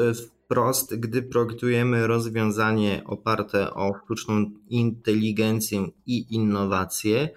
wprost, 0.46 0.94
gdy 0.94 1.22
projektujemy 1.22 2.06
rozwiązanie 2.06 3.02
oparte 3.06 3.74
o 3.74 3.92
sztuczną 4.04 4.50
inteligencję 4.68 5.86
i 6.06 6.34
innowacje, 6.34 7.28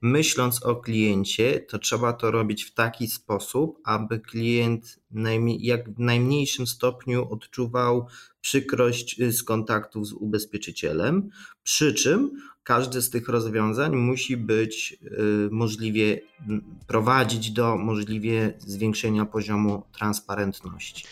myśląc 0.00 0.62
o 0.62 0.76
kliencie, 0.76 1.60
to 1.60 1.78
trzeba 1.78 2.12
to 2.12 2.30
robić 2.30 2.64
w 2.64 2.74
taki 2.74 3.08
sposób, 3.08 3.78
aby 3.84 4.20
klient 4.20 4.98
jak 5.58 5.90
w 5.90 5.98
najmniejszym 5.98 6.66
stopniu 6.66 7.32
odczuwał 7.32 8.06
przykrość 8.40 9.22
z 9.30 9.42
kontaktów 9.42 10.06
z 10.06 10.12
ubezpieczycielem, 10.12 11.30
przy 11.62 11.94
czym 11.94 12.30
każde 12.62 13.02
z 13.02 13.10
tych 13.10 13.28
rozwiązań 13.28 13.96
musi 13.96 14.36
być 14.36 14.98
y, 15.02 15.48
możliwie 15.50 16.20
prowadzić 16.86 17.50
do 17.50 17.76
możliwie 17.76 18.54
zwiększenia 18.58 19.24
poziomu 19.24 19.82
transparentności. 19.92 21.04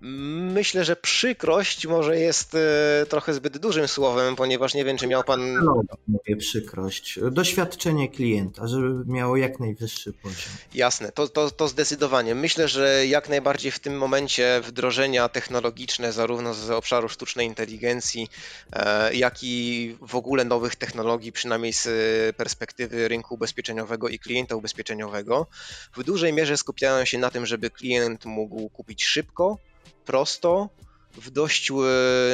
Myślę, 0.00 0.84
że 0.84 0.96
przykrość 0.96 1.86
może 1.86 2.18
jest 2.18 2.54
e, 2.54 3.06
trochę 3.08 3.34
zbyt 3.34 3.58
dużym 3.58 3.88
słowem, 3.88 4.36
ponieważ 4.36 4.74
nie 4.74 4.84
wiem, 4.84 4.96
czy 4.96 5.06
miał 5.06 5.24
pan. 5.24 5.54
No, 5.54 5.82
mówię 6.08 6.36
przykrość. 6.36 7.18
Doświadczenie 7.30 8.08
klienta, 8.08 8.66
żeby 8.66 9.12
miało 9.12 9.36
jak 9.36 9.60
najwyższy 9.60 10.12
poziom. 10.12 10.52
Jasne, 10.74 11.12
to, 11.12 11.28
to, 11.28 11.50
to 11.50 11.68
zdecydowanie. 11.68 12.34
Myślę, 12.34 12.68
że 12.68 13.06
jak 13.06 13.28
najbardziej 13.28 13.72
w 13.72 13.78
tym 13.78 13.98
momencie 13.98 14.60
wdrożenia 14.64 15.28
technologiczne, 15.28 16.12
zarówno 16.12 16.54
z 16.54 16.70
obszaru 16.70 17.08
sztucznej 17.08 17.46
inteligencji, 17.46 18.28
e, 18.72 19.14
jak 19.14 19.38
i 19.42 19.96
w 20.00 20.14
ogóle 20.14 20.44
nowych 20.44 20.76
technologii, 20.76 21.32
przynajmniej 21.32 21.72
z 21.72 21.88
perspektywy 22.36 23.08
rynku 23.08 23.34
ubezpieczeniowego 23.34 24.08
i 24.08 24.18
klienta 24.18 24.56
ubezpieczeniowego, 24.56 25.46
w 25.96 26.04
dużej 26.04 26.32
mierze 26.32 26.56
skupiają 26.56 27.04
się 27.04 27.18
na 27.18 27.30
tym, 27.30 27.46
żeby 27.46 27.70
klient 27.70 28.24
mógł 28.24 28.68
kupić 28.68 29.04
szybko 29.04 29.58
prosto, 30.04 30.68
w 31.16 31.30
dość 31.30 31.70
e, 31.70 31.74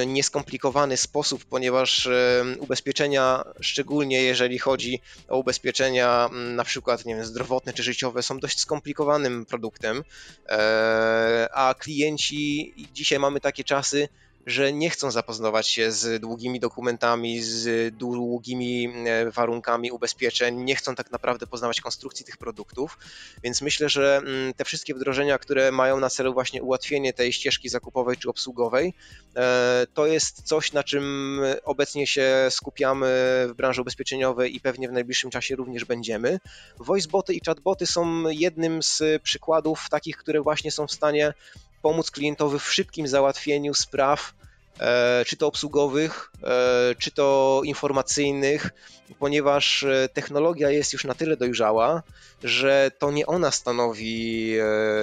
nieskomplikowany 0.06 0.96
sposób, 0.96 1.44
ponieważ 1.44 2.06
e, 2.06 2.44
ubezpieczenia, 2.58 3.44
szczególnie 3.60 4.22
jeżeli 4.22 4.58
chodzi 4.58 5.00
o 5.28 5.38
ubezpieczenia 5.38 6.30
na 6.32 6.64
przykład 6.64 7.04
nie 7.04 7.16
wiem, 7.16 7.24
zdrowotne 7.24 7.72
czy 7.72 7.82
życiowe, 7.82 8.22
są 8.22 8.38
dość 8.38 8.60
skomplikowanym 8.60 9.46
produktem, 9.46 10.02
e, 10.48 11.48
a 11.54 11.74
klienci 11.74 12.74
dzisiaj 12.92 13.18
mamy 13.18 13.40
takie 13.40 13.64
czasy, 13.64 14.08
że 14.46 14.72
nie 14.72 14.90
chcą 14.90 15.10
zapoznawać 15.10 15.68
się 15.68 15.92
z 15.92 16.20
długimi 16.20 16.60
dokumentami, 16.60 17.42
z 17.42 17.94
długimi 17.94 18.92
e, 19.06 19.30
warunkami 19.30 19.90
ubezpieczeń, 19.90 20.56
nie 20.56 20.76
chcą 20.76 20.94
tak 20.94 21.10
naprawdę 21.10 21.46
poznawać 21.46 21.80
konstrukcji 21.80 22.26
tych 22.26 22.36
produktów, 22.36 22.98
więc 23.42 23.62
myślę, 23.62 23.88
że 23.88 24.16
mm, 24.16 24.54
te 24.54 24.64
wszystkie 24.64 24.94
wdrożenia, 24.94 25.38
które 25.38 25.72
mają 25.72 26.00
na 26.00 26.10
celu 26.10 26.32
właśnie 26.32 26.62
ułatwienie 26.62 27.12
tej 27.12 27.32
ścieżki 27.32 27.68
zakupowej 27.68 28.16
czy 28.16 28.30
obsługowej, 28.30 28.94
e, 29.36 29.86
to 29.94 30.06
jest 30.06 30.42
coś, 30.42 30.72
na 30.72 30.84
czym 30.84 31.40
obecnie 31.64 32.06
się 32.06 32.46
skupiamy 32.50 33.06
w 33.48 33.52
branży 33.56 33.80
ubezpieczeniowej 33.80 34.56
i 34.56 34.60
pewnie 34.60 34.88
w 34.88 34.92
najbliższym 34.92 35.30
czasie 35.30 35.56
również 35.56 35.84
będziemy. 35.84 36.38
Voiceboty 36.78 37.34
i 37.34 37.40
chatboty 37.46 37.86
są 37.86 38.28
jednym 38.28 38.82
z 38.82 39.02
przykładów 39.22 39.86
takich, 39.90 40.16
które 40.16 40.40
właśnie 40.40 40.72
są 40.72 40.86
w 40.86 40.92
stanie 40.92 41.34
pomóc 41.82 42.10
klientowi 42.10 42.58
w 42.58 42.72
szybkim 42.72 43.08
załatwieniu 43.08 43.74
spraw, 43.74 44.34
e, 44.80 45.24
czy 45.26 45.36
to 45.36 45.46
obsługowych, 45.46 46.32
e, 46.42 46.94
czy 46.98 47.10
to 47.10 47.60
informacyjnych, 47.64 48.70
ponieważ 49.18 49.82
e, 49.82 50.08
technologia 50.12 50.70
jest 50.70 50.92
już 50.92 51.04
na 51.04 51.14
tyle 51.14 51.36
dojrzała, 51.36 52.02
że 52.44 52.90
to 52.98 53.10
nie 53.10 53.26
ona 53.26 53.50
stanowi 53.50 54.54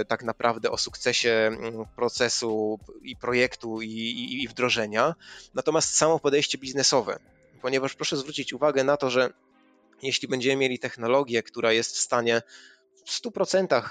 tak 0.07 0.23
naprawdę 0.23 0.71
o 0.71 0.77
sukcesie 0.77 1.57
procesu 1.95 2.79
i 3.01 3.15
projektu 3.15 3.81
i, 3.81 3.89
i, 3.89 4.43
i 4.43 4.47
wdrożenia, 4.47 5.15
natomiast 5.53 5.97
samo 5.97 6.19
podejście 6.19 6.57
biznesowe. 6.57 7.19
Ponieważ 7.61 7.93
proszę 7.93 8.17
zwrócić 8.17 8.53
uwagę 8.53 8.83
na 8.83 8.97
to, 8.97 9.09
że 9.09 9.29
jeśli 10.01 10.27
będziemy 10.27 10.55
mieli 10.55 10.79
technologię, 10.79 11.43
która 11.43 11.71
jest 11.71 11.95
w 11.95 11.99
stanie 11.99 12.41
100% 13.07 13.81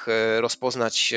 rozpoznać 0.41 1.15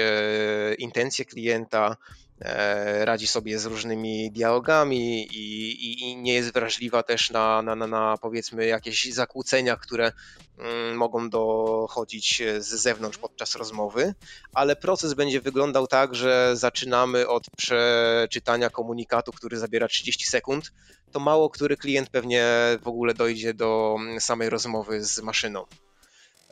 intencje 0.78 1.26
klienta, 1.26 1.96
E, 2.42 3.06
radzi 3.06 3.28
sobie 3.28 3.60
z 3.60 3.66
różnymi 3.66 4.32
dialogami 4.32 5.22
i, 5.22 5.72
i, 5.72 6.02
i 6.02 6.18
nie 6.18 6.34
jest 6.34 6.54
wrażliwa 6.54 7.04
też 7.04 7.30
na, 7.30 7.62
na, 7.62 7.76
na, 7.76 7.88
na, 7.88 8.18
powiedzmy 8.22 8.66
jakieś 8.66 9.14
zakłócenia, 9.14 9.76
które 9.76 10.12
mm, 10.58 10.98
mogą 10.98 11.30
dochodzić 11.30 12.42
z 12.60 12.68
zewnątrz 12.68 13.18
podczas 13.18 13.56
rozmowy, 13.56 14.14
ale 14.54 14.76
proces 14.76 15.14
będzie 15.14 15.42
wyglądał 15.42 15.88
tak, 15.88 16.16
że 16.16 16.52
zaczynamy 16.54 17.28
od 17.28 17.44
przeczytania 17.58 18.70
komunikatu, 18.70 19.32
który 19.32 19.58
zabiera 19.58 19.88
30 19.88 20.26
sekund, 20.26 20.72
to 21.12 21.20
mało 21.20 21.50
który 21.50 21.78
klient 21.78 22.10
pewnie 22.10 22.46
w 22.84 22.88
ogóle 22.88 23.14
dojdzie 23.14 23.54
do 23.54 23.98
samej 24.20 24.50
rozmowy 24.50 25.04
z 25.04 25.22
maszyną. 25.22 25.66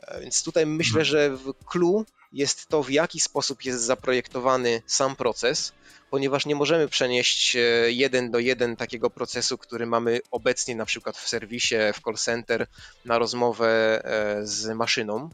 E, 0.08 0.20
więc 0.20 0.42
tutaj 0.42 0.66
myślę, 0.66 1.00
mhm. 1.00 1.04
że 1.04 1.36
w 1.36 1.64
clue 1.64 2.04
jest 2.32 2.66
to, 2.66 2.82
w 2.82 2.90
jaki 2.90 3.20
sposób 3.20 3.64
jest 3.64 3.82
zaprojektowany 3.82 4.82
sam 4.86 5.16
proces, 5.16 5.72
ponieważ 6.10 6.46
nie 6.46 6.54
możemy 6.54 6.88
przenieść 6.88 7.56
e, 7.56 7.60
jeden 7.92 8.30
do 8.30 8.38
jeden 8.38 8.76
takiego 8.76 9.10
procesu, 9.10 9.58
który 9.58 9.86
mamy 9.86 10.20
obecnie 10.30 10.76
na 10.76 10.84
przykład 10.84 11.16
w 11.16 11.28
serwisie, 11.28 11.76
w 11.94 12.04
call 12.04 12.14
center, 12.14 12.66
na 13.04 13.18
rozmowę 13.18 14.00
e, 14.04 14.46
z 14.46 14.76
maszyną, 14.76 15.30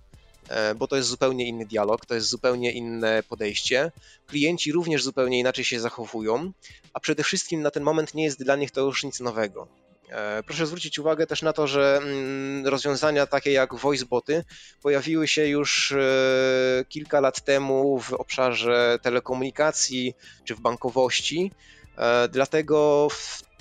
bo 0.77 0.87
to 0.89 0.97
jest 0.97 1.09
zupełnie 1.09 1.49
inny 1.49 1.67
dialog, 1.67 2.07
to 2.07 2.15
jest 2.15 2.29
zupełnie 2.29 2.73
inne 2.73 3.23
podejście. 3.23 3.93
Klienci 4.27 4.73
również 4.73 5.03
zupełnie 5.03 5.39
inaczej 5.39 5.65
się 5.65 5.81
zachowują, 5.81 6.53
a 6.93 7.01
przede 7.01 7.23
wszystkim 7.23 7.63
na 7.63 7.71
ten 7.71 7.83
moment 7.83 8.15
nie 8.15 8.25
jest 8.25 8.45
dla 8.45 8.57
nich 8.57 8.71
to 8.71 8.81
już 8.81 9.05
nic 9.05 9.21
nowego. 9.21 9.69
E, 10.09 10.43
proszę 10.43 10.67
zwrócić 10.67 10.99
uwagę 10.99 11.27
też 11.27 11.43
na 11.43 11.53
to, 11.53 11.67
że 11.67 11.97
mm, 12.03 12.67
rozwiązania 12.67 13.27
takie 13.27 13.53
jak 13.53 13.75
voiceboty 13.75 14.45
pojawiły 14.83 15.29
się 15.29 15.47
już 15.47 15.93
e, 15.93 16.85
kilka 16.89 17.21
lat 17.21 17.45
temu 17.45 18.01
w 18.01 18.13
obszarze 18.13 18.99
telekomunikacji 19.03 20.15
czy 20.45 20.55
w 20.55 20.61
bankowości. 20.61 21.53
E, 21.99 22.29
dlatego 22.29 23.09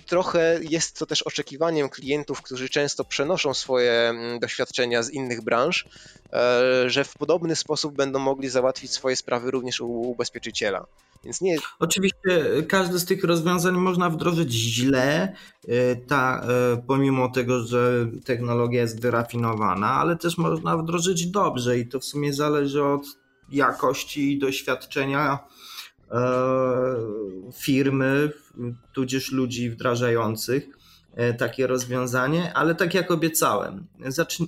trochę 0.05 0.59
jest 0.69 0.99
to 0.99 1.05
też 1.05 1.21
oczekiwaniem 1.21 1.89
klientów, 1.89 2.41
którzy 2.41 2.69
często 2.69 3.05
przenoszą 3.05 3.53
swoje 3.53 3.91
mm, 3.91 4.39
doświadczenia 4.39 5.03
z 5.03 5.09
innych 5.09 5.41
branż, 5.41 5.85
że 6.85 7.03
w 7.03 7.13
podobny 7.13 7.55
sposób 7.55 7.95
będą 7.95 8.19
mogli 8.19 8.49
załatwić 8.49 8.91
swoje 8.91 9.15
sprawy 9.15 9.51
również 9.51 9.81
u 9.81 9.87
ubezpieczyciela. 9.87 10.85
Więc 11.23 11.41
nie... 11.41 11.57
Oczywiście 11.79 12.63
każde 12.67 12.99
z 12.99 13.05
tych 13.05 13.23
rozwiązań 13.23 13.77
można 13.77 14.09
wdrożyć 14.09 14.51
źle, 14.53 15.35
y, 15.67 16.01
ta, 16.07 16.45
y, 16.73 16.81
pomimo 16.87 17.29
tego, 17.29 17.63
że 17.63 18.07
technologia 18.25 18.81
jest 18.81 19.01
wyrafinowana, 19.01 19.91
ale 19.91 20.17
też 20.17 20.37
można 20.37 20.77
wdrożyć 20.77 21.27
dobrze 21.27 21.79
i 21.79 21.87
to 21.87 21.99
w 21.99 22.05
sumie 22.05 22.33
zależy 22.33 22.83
od 22.83 23.05
jakości 23.49 24.31
i 24.33 24.39
doświadczenia 24.39 25.39
firmy, 27.53 28.31
tudzież 28.93 29.31
ludzi 29.31 29.69
wdrażających. 29.69 30.82
E, 31.15 31.33
takie 31.33 31.67
rozwiązanie, 31.67 32.53
ale 32.53 32.75
tak 32.75 32.93
jak 32.93 33.11
obiecałem, 33.11 33.87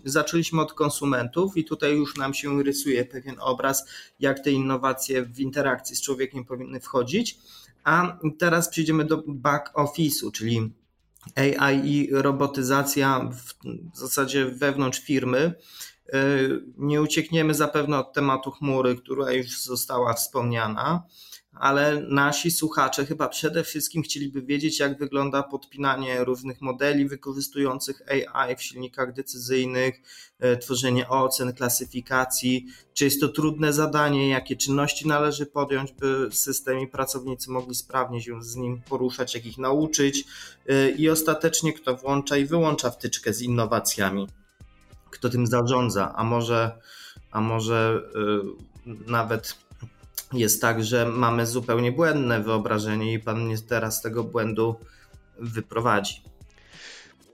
zaczęliśmy 0.06 0.62
od 0.62 0.74
konsumentów 0.74 1.58
i 1.58 1.66
tutaj 1.66 1.96
już 1.96 2.18
nam 2.18 2.34
się 2.34 2.64
rysuje 2.64 3.06
pewien 3.06 3.36
obraz, 3.40 3.86
jak 4.20 4.40
te 4.40 4.52
innowacje 4.52 5.26
w 5.26 5.40
interakcji 5.40 5.96
z 5.96 6.02
człowiekiem 6.02 6.46
powinny 6.46 6.80
wchodzić. 6.80 7.38
A 7.84 8.18
teraz 8.40 8.70
przejdziemy 8.70 9.06
do 9.06 9.24
back 9.28 9.74
office'u, 9.74 10.32
czyli 10.32 10.74
AI 11.36 11.90
i 11.90 12.10
robotyzacja 12.12 13.30
w 13.94 13.98
zasadzie 13.98 14.46
wewnątrz 14.46 15.00
firmy. 15.00 15.54
E, 16.14 16.20
nie 16.78 17.02
uciekniemy 17.02 17.54
zapewne 17.54 18.00
od 18.00 18.14
tematu 18.14 18.52
chmury, 18.52 18.96
która 18.96 19.32
już 19.32 19.62
została 19.62 20.14
wspomniana 20.14 21.04
ale 21.56 22.02
nasi 22.10 22.52
słuchacze 22.52 23.06
chyba 23.06 23.30
przede 23.30 23.64
wszystkim 23.64 24.04
chcieliby 24.04 24.42
wiedzieć, 24.42 24.80
jak 24.80 25.00
wygląda 25.00 25.44
podpinanie 25.44 26.24
różnych 26.24 26.62
modeli 26.62 27.08
wykorzystujących 27.08 28.02
AI 28.34 28.56
w 28.56 28.62
silnikach 28.62 29.14
decyzyjnych, 29.14 30.02
e, 30.40 30.58
tworzenie 30.58 31.10
ocen, 31.10 31.54
klasyfikacji. 31.54 32.66
Czy 32.94 33.06
jest 33.06 33.22
to 33.22 33.28
trudne 33.28 33.74
zadanie, 33.74 34.30
jakie 34.30 34.56
czynności 34.56 35.08
należy 35.08 35.46
podjąć, 35.46 35.92
by 35.92 36.30
system 36.32 36.80
i 36.80 36.88
pracownicy 36.88 37.52
mogli 37.52 37.76
sprawnie 37.76 38.22
się 38.22 38.44
z 38.44 38.56
nim 38.56 38.82
poruszać, 38.90 39.36
jak 39.36 39.46
ich 39.46 39.58
nauczyć? 39.58 40.24
E, 40.68 40.90
i 40.90 41.10
ostatecznie 41.10 41.74
kto 41.74 41.96
włącza 41.96 42.38
i 42.38 42.46
wyłącza 42.46 42.92
wtyczkę 42.92 43.34
z 43.34 43.42
innowacjami, 43.42 44.28
kto 45.10 45.30
tym 45.30 45.48
zarządza, 45.48 46.14
a 46.16 46.24
może, 46.24 46.72
a 47.32 47.42
może 47.42 48.02
e, 48.16 48.92
nawet 49.12 49.65
jest 50.34 50.62
tak, 50.62 50.84
że 50.84 51.06
mamy 51.06 51.46
zupełnie 51.46 51.92
błędne 51.92 52.44
wyobrażenie 52.44 53.14
i 53.14 53.20
pan 53.20 53.46
mnie 53.46 53.58
teraz 53.58 53.98
z 53.98 54.02
tego 54.02 54.24
błędu 54.24 54.76
wyprowadzi 55.40 56.22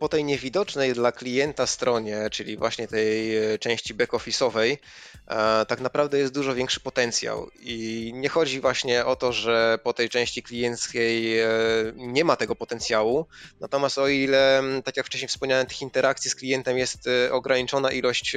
po 0.02 0.10
tej 0.10 0.24
niewidocznej 0.24 0.94
dla 0.94 1.12
klienta 1.12 1.68
stronie, 1.68 2.30
czyli 2.32 2.58
właśnie 2.58 2.88
tej 2.88 3.38
e, 3.38 3.60
części 3.60 3.96
back-office'owej, 3.96 4.78
e, 5.28 5.66
tak 5.66 5.82
naprawdę 5.82 6.18
jest 6.18 6.34
dużo 6.34 6.56
większy 6.56 6.80
potencjał. 6.80 7.50
I 7.60 8.12
nie 8.16 8.30
chodzi 8.30 8.62
właśnie 8.62 9.06
o 9.06 9.16
to, 9.16 9.32
że 9.32 9.80
po 9.84 9.94
tej 9.94 10.10
części 10.10 10.44
klienckiej 10.44 11.40
e, 11.40 11.48
nie 11.96 12.26
ma 12.26 12.36
tego 12.36 12.56
potencjału, 12.56 13.26
natomiast 13.60 13.98
o 13.98 14.08
ile, 14.08 14.64
tak 14.86 14.98
jak 14.98 15.06
wcześniej 15.06 15.30
wspomniałem, 15.30 15.68
tych 15.68 15.82
interakcji 15.82 16.32
z 16.32 16.36
klientem 16.36 16.78
jest 16.78 17.10
ograniczona 17.32 17.92
ilość 17.92 18.36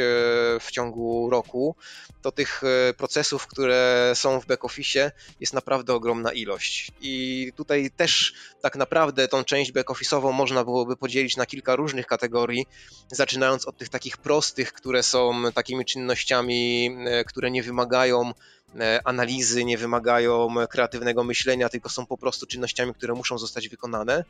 w 0.60 0.70
ciągu 0.70 1.30
roku, 1.30 1.76
to 2.22 2.32
tych 2.32 2.62
procesów, 2.96 3.46
które 3.46 4.12
są 4.14 4.40
w 4.40 4.46
back-office 4.46 5.10
jest 5.40 5.52
naprawdę 5.52 5.94
ogromna 5.94 6.32
ilość. 6.32 6.90
I 7.00 7.52
tutaj 7.56 7.90
też 7.96 8.34
tak 8.62 8.76
naprawdę 8.76 9.28
tą 9.28 9.44
część 9.44 9.72
back-office'ową 9.72 10.32
można 10.32 10.64
byłoby 10.64 10.96
podzielić 10.96 11.36
na 11.36 11.46
kilka 11.54 11.76
różnych 11.76 12.06
kategorii, 12.06 12.66
zaczynając 13.10 13.66
od 13.66 13.76
tych 13.76 13.88
takich 13.88 14.16
prostych, 14.16 14.72
które 14.72 15.02
są 15.02 15.52
takimi 15.54 15.84
czynnościami, 15.84 16.90
e, 17.06 17.24
które 17.24 17.50
nie 17.50 17.62
wymagają 17.62 18.32
e, 18.80 19.00
analizy, 19.04 19.64
nie 19.64 19.78
wymagają 19.78 20.54
kreatywnego 20.70 21.24
myślenia, 21.24 21.68
tylko 21.68 21.88
są 21.88 22.06
po 22.06 22.18
prostu 22.18 22.46
czynnościami, 22.46 22.94
które 22.94 23.14
muszą 23.14 23.38
zostać 23.38 23.68
wykonane. 23.68 24.24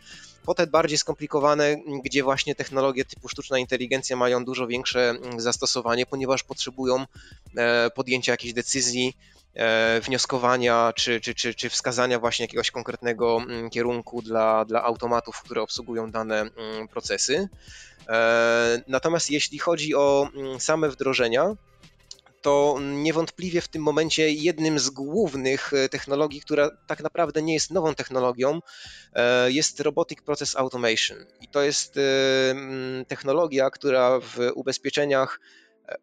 Potem 0.45 0.71
bardziej 0.71 0.99
skomplikowane, 0.99 1.77
gdzie 2.05 2.23
właśnie 2.23 2.55
technologie 2.55 3.05
typu 3.05 3.29
sztuczna 3.29 3.59
inteligencja 3.59 4.17
mają 4.17 4.45
dużo 4.45 4.67
większe 4.67 5.11
mm, 5.11 5.41
zastosowanie, 5.41 6.07
ponieważ 6.07 6.43
potrzebują 6.43 7.05
e, 7.57 7.91
podjęcia 7.91 8.33
jakiejś 8.33 8.53
decyzji, 8.53 9.17
wnioskowania 10.03 10.93
czy, 10.97 11.21
czy, 11.21 11.35
czy, 11.35 11.55
czy 11.55 11.71
wskazania 11.71 12.19
właśnie 12.19 12.45
jakiegoś 12.45 12.71
konkretnego 12.71 13.37
mm, 13.37 13.71
kierunku 13.71 14.23
dla, 14.23 14.65
dla 14.65 14.83
automatów, 14.83 15.43
które 15.43 15.63
obsługują 15.63 16.11
dane 16.11 16.41
mm, 16.41 16.89
procesy. 16.89 17.49
E, 18.09 18.83
natomiast 18.89 19.31
jeśli 19.31 19.59
chodzi 19.59 19.95
o 19.95 20.29
mm, 20.35 20.61
same 20.61 20.89
wdrożenia, 20.89 21.57
to 22.43 22.79
niewątpliwie 22.81 23.61
w 23.61 23.69
tym 23.69 23.83
momencie 23.83 24.31
jednym 24.31 24.79
z 24.79 24.91
głównych 24.91 25.73
e, 25.73 25.89
technologii, 25.89 26.41
która 26.41 26.71
tak 26.87 27.03
naprawdę 27.03 27.43
nie 27.43 27.55
jest 27.55 27.71
nową 27.71 27.95
technologią, 27.95 28.61
jest 29.47 29.81
Robotic 29.81 30.23
Process 30.23 30.57
Automation. 30.57 31.19
I 31.41 31.49
to 31.49 31.63
jest 31.63 31.99
technologia, 33.09 33.71
która 33.71 34.21
w 34.21 34.39
ubezpieczeniach 34.55 35.41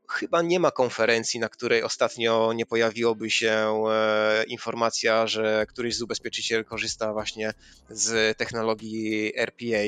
Chyba 0.10 0.42
nie 0.42 0.60
ma 0.60 0.72
konferencji, 0.72 1.40
na 1.40 1.50
której 1.50 1.84
ostatnio 1.84 2.54
nie 2.54 2.66
pojawiłoby 2.66 3.30
się 3.32 3.84
e, 3.90 4.44
informacja, 4.44 5.28
że 5.28 5.66
któryś 5.70 5.96
z 5.96 6.02
ubezpieczycieli 6.02 6.66
korzysta 6.66 7.14
właśnie 7.14 7.54
z 7.90 8.38
technologii 8.38 9.34
RPA 9.36 9.84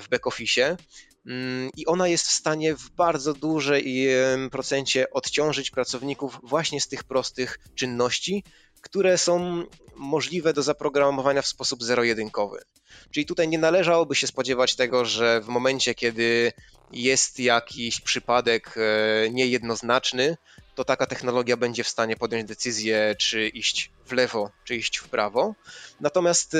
w 0.00 0.08
back-office. 0.08 0.76
Mm, 1.26 1.70
I 1.76 1.86
ona 1.86 2.08
jest 2.08 2.26
w 2.26 2.30
stanie 2.30 2.74
w 2.74 2.90
bardzo 2.90 3.34
dużej 3.34 4.08
procencie 4.50 5.10
odciążyć 5.10 5.70
pracowników 5.70 6.38
właśnie 6.42 6.80
z 6.80 6.88
tych 6.88 7.04
prostych 7.04 7.58
czynności, 7.74 8.44
które 8.80 9.18
są 9.18 9.64
możliwe 9.96 10.52
do 10.52 10.62
zaprogramowania 10.62 11.42
w 11.42 11.46
sposób 11.46 11.82
zero-jedynkowy. 11.82 12.62
Czyli 13.10 13.26
tutaj 13.26 13.48
nie 13.48 13.58
należałoby 13.58 14.14
się 14.14 14.26
spodziewać 14.26 14.76
tego, 14.76 15.04
że 15.04 15.40
w 15.40 15.48
momencie, 15.48 15.94
kiedy 15.94 16.52
jest 16.92 17.40
jakiś 17.40 18.00
przypadek 18.00 18.74
e, 18.76 19.30
niejednoznaczny, 19.30 20.36
to 20.74 20.84
taka 20.84 21.06
technologia 21.06 21.56
będzie 21.56 21.84
w 21.84 21.88
stanie 21.88 22.16
podjąć 22.16 22.48
decyzję, 22.48 23.14
czy 23.18 23.48
iść 23.48 23.90
w 24.06 24.12
lewo, 24.12 24.50
czy 24.64 24.76
iść 24.76 24.98
w 24.98 25.08
prawo. 25.08 25.54
Natomiast 26.00 26.54
e, 26.54 26.58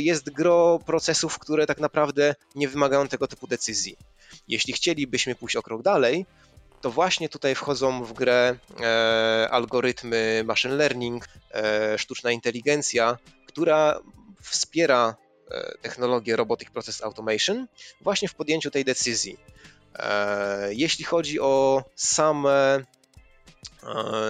jest 0.00 0.30
gro 0.30 0.78
procesów, 0.86 1.38
które 1.38 1.66
tak 1.66 1.80
naprawdę 1.80 2.34
nie 2.54 2.68
wymagają 2.68 3.08
tego 3.08 3.28
typu 3.28 3.46
decyzji. 3.46 3.96
Jeśli 4.48 4.72
chcielibyśmy 4.72 5.34
pójść 5.34 5.56
o 5.56 5.62
krok 5.62 5.82
dalej, 5.82 6.26
to 6.80 6.90
właśnie 6.90 7.28
tutaj 7.28 7.54
wchodzą 7.54 8.04
w 8.04 8.12
grę 8.12 8.56
e, 8.80 9.48
algorytmy 9.50 10.42
machine 10.46 10.74
learning, 10.74 11.28
e, 11.50 11.98
sztuczna 11.98 12.32
inteligencja, 12.32 13.18
która 13.46 14.00
wspiera 14.42 15.16
technologię 15.82 16.36
Robotic 16.36 16.70
Process 16.70 17.02
Automation 17.02 17.66
właśnie 18.00 18.28
w 18.28 18.34
podjęciu 18.34 18.70
tej 18.70 18.84
decyzji. 18.84 19.36
E, 19.98 20.74
jeśli 20.74 21.04
chodzi 21.04 21.40
o 21.40 21.84
same 21.94 22.84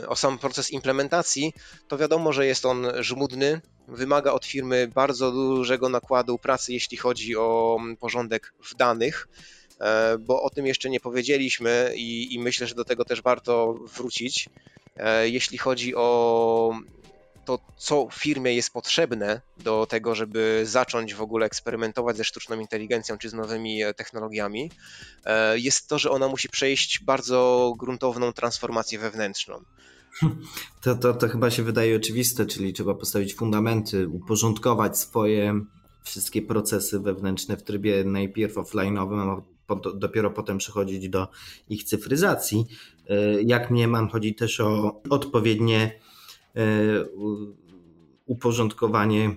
o 0.08 0.16
sam 0.16 0.38
proces 0.38 0.70
implementacji, 0.70 1.52
to 1.88 1.98
wiadomo, 1.98 2.32
że 2.32 2.46
jest 2.46 2.66
on 2.66 2.86
żmudny, 3.00 3.60
wymaga 3.88 4.32
od 4.32 4.46
firmy 4.46 4.88
bardzo 4.94 5.32
dużego 5.32 5.88
nakładu 5.88 6.38
pracy, 6.38 6.72
jeśli 6.72 6.96
chodzi 6.96 7.36
o 7.36 7.78
porządek 8.00 8.54
w 8.62 8.74
danych, 8.74 9.28
e, 9.80 10.18
bo 10.18 10.42
o 10.42 10.50
tym 10.50 10.66
jeszcze 10.66 10.90
nie 10.90 11.00
powiedzieliśmy 11.00 11.92
i, 11.96 12.34
i 12.34 12.38
myślę, 12.38 12.66
że 12.66 12.74
do 12.74 12.84
tego 12.84 13.04
też 13.04 13.22
warto 13.22 13.74
wrócić. 13.74 14.48
E, 14.96 15.28
jeśli 15.28 15.58
chodzi 15.58 15.94
o 15.94 16.78
to, 17.46 17.58
co 17.76 18.08
firmie 18.12 18.54
jest 18.54 18.72
potrzebne 18.72 19.40
do 19.56 19.86
tego, 19.86 20.14
żeby 20.14 20.62
zacząć 20.64 21.14
w 21.14 21.20
ogóle 21.20 21.46
eksperymentować 21.46 22.16
ze 22.16 22.24
sztuczną 22.24 22.60
inteligencją 22.60 23.18
czy 23.18 23.28
z 23.28 23.34
nowymi 23.34 23.82
e, 23.82 23.94
technologiami, 23.94 24.70
e, 25.24 25.58
jest 25.58 25.88
to, 25.88 25.98
że 25.98 26.10
ona 26.10 26.28
musi 26.28 26.48
przejść 26.48 27.04
bardzo 27.04 27.72
gruntowną 27.78 28.32
transformację 28.32 28.98
wewnętrzną. 28.98 29.64
To, 30.82 30.94
to, 30.94 31.14
to 31.14 31.28
chyba 31.28 31.50
się 31.50 31.62
wydaje 31.62 31.96
oczywiste, 31.96 32.46
czyli 32.46 32.72
trzeba 32.72 32.94
postawić 32.94 33.34
fundamenty, 33.34 34.08
uporządkować 34.08 34.98
swoje 34.98 35.60
wszystkie 36.04 36.42
procesy 36.42 37.00
wewnętrzne 37.00 37.56
w 37.56 37.62
trybie 37.62 38.04
najpierw 38.04 38.54
offline'owym, 38.54 39.42
dopiero 39.94 40.30
potem 40.30 40.58
przechodzić 40.58 41.08
do 41.08 41.28
ich 41.68 41.84
cyfryzacji. 41.84 42.66
E, 43.08 43.42
jak 43.42 43.70
mnie 43.70 43.88
mam, 43.88 44.08
chodzi 44.08 44.34
też 44.34 44.60
o 44.60 45.00
odpowiednie 45.10 46.00
uporządkowanie 48.26 49.36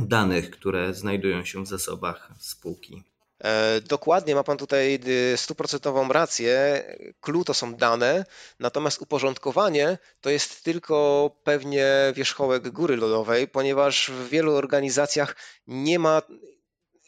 danych, 0.00 0.50
które 0.50 0.94
znajdują 0.94 1.44
się 1.44 1.64
w 1.64 1.68
zasobach 1.68 2.30
spółki. 2.38 3.02
E, 3.44 3.80
dokładnie, 3.80 4.34
ma 4.34 4.44
Pan 4.44 4.58
tutaj 4.58 5.00
y, 5.06 5.36
stuprocentową 5.36 6.08
rację. 6.08 6.84
Clue 7.20 7.44
to 7.44 7.54
są 7.54 7.74
dane, 7.74 8.24
natomiast 8.58 9.02
uporządkowanie 9.02 9.98
to 10.20 10.30
jest 10.30 10.64
tylko 10.64 11.30
pewnie 11.44 11.86
wierzchołek 12.14 12.70
góry 12.70 12.96
lodowej, 12.96 13.48
ponieważ 13.48 14.10
w 14.10 14.28
wielu 14.28 14.54
organizacjach 14.54 15.36
nie 15.66 15.98
ma 15.98 16.22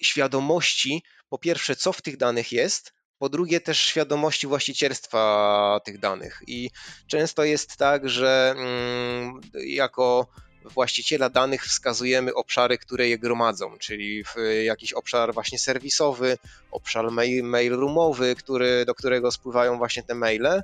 świadomości, 0.02 1.02
po 1.28 1.38
pierwsze, 1.38 1.76
co 1.76 1.92
w 1.92 2.02
tych 2.02 2.16
danych 2.16 2.52
jest, 2.52 2.95
po 3.18 3.28
drugie 3.28 3.60
też 3.60 3.78
świadomości 3.78 4.46
właścicielstwa 4.46 5.80
tych 5.84 5.98
danych. 5.98 6.42
I 6.46 6.70
często 7.06 7.44
jest 7.44 7.76
tak, 7.76 8.08
że 8.08 8.54
mm, 8.56 9.40
jako 9.66 10.26
właściciela 10.70 11.30
danych 11.30 11.64
wskazujemy 11.64 12.34
obszary, 12.34 12.78
które 12.78 13.08
je 13.08 13.18
gromadzą, 13.18 13.78
czyli 13.78 14.24
jakiś 14.64 14.92
obszar 14.92 15.34
właśnie 15.34 15.58
serwisowy, 15.58 16.38
obszar 16.70 17.10
mail, 17.10 17.44
mail 17.44 17.72
roomowy, 17.72 18.34
który, 18.34 18.84
do 18.84 18.94
którego 18.94 19.32
spływają 19.32 19.78
właśnie 19.78 20.02
te 20.02 20.14
maile. 20.14 20.62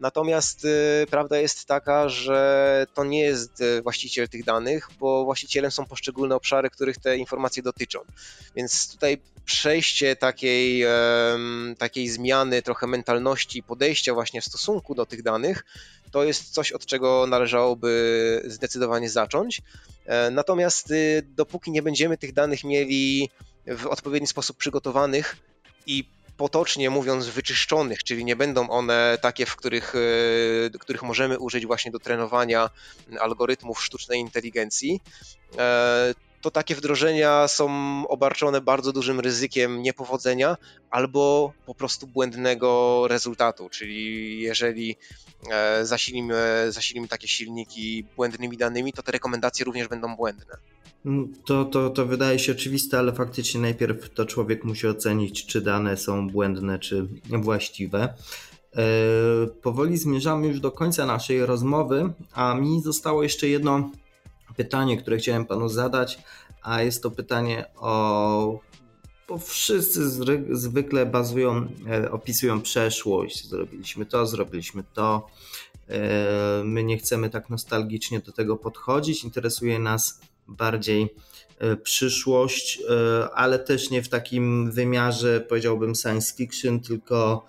Natomiast 0.00 0.64
y, 0.64 1.06
prawda 1.10 1.38
jest 1.38 1.66
taka, 1.66 2.08
że 2.08 2.86
to 2.94 3.04
nie 3.04 3.20
jest 3.20 3.60
y, 3.60 3.82
właściciel 3.82 4.28
tych 4.28 4.44
danych, 4.44 4.88
bo 4.98 5.24
właścicielem 5.24 5.70
są 5.70 5.86
poszczególne 5.86 6.34
obszary, 6.34 6.70
których 6.70 6.98
te 6.98 7.16
informacje 7.16 7.62
dotyczą. 7.62 7.98
Więc 8.56 8.92
tutaj 8.92 9.18
przejście 9.44 10.16
takiej, 10.16 10.84
takiej 11.78 12.08
zmiany, 12.08 12.62
trochę 12.62 12.86
mentalności, 12.86 13.62
podejścia 13.62 14.14
właśnie 14.14 14.40
w 14.40 14.44
stosunku 14.44 14.94
do 14.94 15.06
tych 15.06 15.22
danych, 15.22 15.64
to 16.14 16.24
jest 16.24 16.50
coś, 16.50 16.72
od 16.72 16.86
czego 16.86 17.26
należałoby 17.26 18.42
zdecydowanie 18.46 19.10
zacząć. 19.10 19.62
E, 20.06 20.30
natomiast 20.30 20.90
y, 20.90 21.22
dopóki 21.28 21.70
nie 21.70 21.82
będziemy 21.82 22.18
tych 22.18 22.32
danych 22.32 22.64
mieli 22.64 23.30
w 23.66 23.86
odpowiedni 23.86 24.26
sposób 24.26 24.56
przygotowanych 24.56 25.36
i 25.86 26.04
potocznie 26.36 26.90
mówiąc 26.90 27.26
wyczyszczonych, 27.26 28.04
czyli 28.04 28.24
nie 28.24 28.36
będą 28.36 28.68
one 28.68 29.18
takie, 29.20 29.46
w 29.46 29.56
których, 29.56 29.94
e, 30.74 30.78
których 30.78 31.02
możemy 31.02 31.38
użyć 31.38 31.66
właśnie 31.66 31.90
do 31.90 31.98
trenowania 31.98 32.70
algorytmów 33.20 33.84
sztucznej 33.84 34.20
inteligencji, 34.20 35.00
e, 35.58 36.14
to 36.44 36.50
takie 36.50 36.74
wdrożenia 36.74 37.48
są 37.48 37.68
obarczone 38.08 38.60
bardzo 38.60 38.92
dużym 38.92 39.20
ryzykiem 39.20 39.82
niepowodzenia 39.82 40.56
albo 40.90 41.52
po 41.66 41.74
prostu 41.74 42.06
błędnego 42.06 43.04
rezultatu. 43.08 43.68
Czyli 43.68 44.40
jeżeli 44.40 44.96
e, 45.50 45.86
zasilimy, 45.86 46.66
zasilimy 46.68 47.08
takie 47.08 47.28
silniki 47.28 48.06
błędnymi 48.16 48.56
danymi, 48.56 48.92
to 48.92 49.02
te 49.02 49.12
rekomendacje 49.12 49.64
również 49.64 49.88
będą 49.88 50.16
błędne. 50.16 50.56
Mm, 51.06 51.32
to, 51.46 51.64
to, 51.64 51.90
to 51.90 52.06
wydaje 52.06 52.38
się 52.38 52.52
oczywiste, 52.52 52.98
ale 52.98 53.12
faktycznie 53.12 53.60
najpierw 53.60 54.14
to 54.14 54.26
człowiek 54.26 54.64
musi 54.64 54.86
ocenić, 54.86 55.46
czy 55.46 55.60
dane 55.60 55.96
są 55.96 56.28
błędne, 56.28 56.78
czy 56.78 57.08
właściwe. 57.30 58.14
E, 58.76 58.84
powoli 59.62 59.96
zmierzamy 59.96 60.46
już 60.46 60.60
do 60.60 60.72
końca 60.72 61.06
naszej 61.06 61.46
rozmowy, 61.46 62.12
a 62.32 62.54
mi 62.54 62.82
zostało 62.82 63.22
jeszcze 63.22 63.48
jedno 63.48 63.90
pytanie, 64.56 64.96
które 64.96 65.16
chciałem 65.16 65.46
panu 65.46 65.68
zadać, 65.68 66.18
a 66.62 66.82
jest 66.82 67.02
to 67.02 67.10
pytanie 67.10 67.64
o. 67.76 68.60
Bo 69.28 69.38
wszyscy 69.38 70.10
zwykle 70.50 71.06
bazują, 71.06 71.66
e, 71.90 72.10
opisują 72.10 72.60
przeszłość. 72.60 73.48
Zrobiliśmy 73.48 74.06
to, 74.06 74.26
zrobiliśmy 74.26 74.84
to. 74.94 75.26
E, 75.88 76.62
my 76.64 76.84
nie 76.84 76.98
chcemy 76.98 77.30
tak 77.30 77.50
nostalgicznie 77.50 78.20
do 78.20 78.32
tego 78.32 78.56
podchodzić. 78.56 79.24
Interesuje 79.24 79.78
nas 79.78 80.20
bardziej 80.48 81.14
e, 81.58 81.76
przyszłość, 81.76 82.82
ale 83.34 83.58
też 83.58 83.90
nie 83.90 84.02
w 84.02 84.08
takim 84.08 84.70
wymiarze, 84.70 85.40
powiedziałbym, 85.40 85.94
science 85.94 86.34
fiction, 86.36 86.80
tylko, 86.80 87.46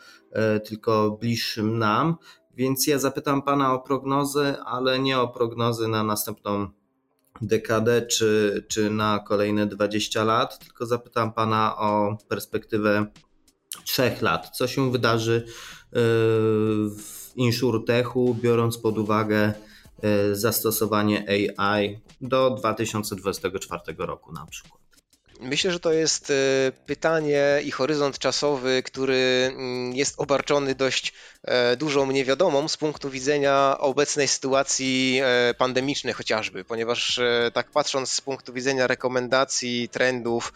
tylko 0.67 1.11
bliższym 1.11 1.77
nam. 1.77 2.15
Więc 2.55 2.87
ja 2.87 2.99
zapytam 2.99 3.41
Pana 3.41 3.73
o 3.73 3.79
prognozę, 3.79 4.57
ale 4.65 4.99
nie 4.99 5.19
o 5.19 5.27
prognozy 5.27 5.87
na 5.87 6.03
następną 6.03 6.67
dekadę 7.41 8.01
czy, 8.01 8.63
czy 8.67 8.89
na 8.89 9.19
kolejne 9.19 9.67
20 9.67 10.23
lat, 10.23 10.59
tylko 10.59 10.85
zapytam 10.85 11.33
Pana 11.33 11.77
o 11.77 12.17
perspektywę 12.29 13.05
trzech 13.83 14.21
lat. 14.21 14.49
Co 14.57 14.67
się 14.67 14.91
wydarzy 14.91 15.45
yy, 15.45 15.49
w 16.89 17.31
InsurTechu, 17.35 18.35
biorąc 18.41 18.77
pod 18.77 18.97
uwagę 18.97 19.53
yy, 20.03 20.35
zastosowanie 20.35 21.25
AI 21.57 21.99
do 22.21 22.49
2024 22.49 23.81
roku 23.97 24.31
na 24.33 24.45
przykład? 24.45 24.84
Myślę, 25.45 25.71
że 25.71 25.79
to 25.79 25.93
jest 25.93 26.29
e, 26.31 26.71
pytanie 26.85 27.43
i 27.63 27.71
horyzont 27.71 28.19
czasowy, 28.19 28.83
który 28.83 29.51
mm, 29.51 29.95
jest 29.95 30.13
obarczony 30.17 30.75
dość 30.75 31.13
e, 31.43 31.77
dużą 31.77 32.11
niewiadomą 32.11 32.67
z 32.67 32.77
punktu 32.77 33.09
widzenia 33.09 33.77
obecnej 33.79 34.27
sytuacji 34.27 35.19
e, 35.23 35.53
pandemicznej 35.53 36.13
chociażby, 36.13 36.63
ponieważ 36.63 37.19
tak 37.53 37.71
patrząc 37.71 38.11
z 38.11 38.21
punktu 38.21 38.53
widzenia 38.53 38.87
rekomendacji, 38.87 39.89
trendów 39.89 40.53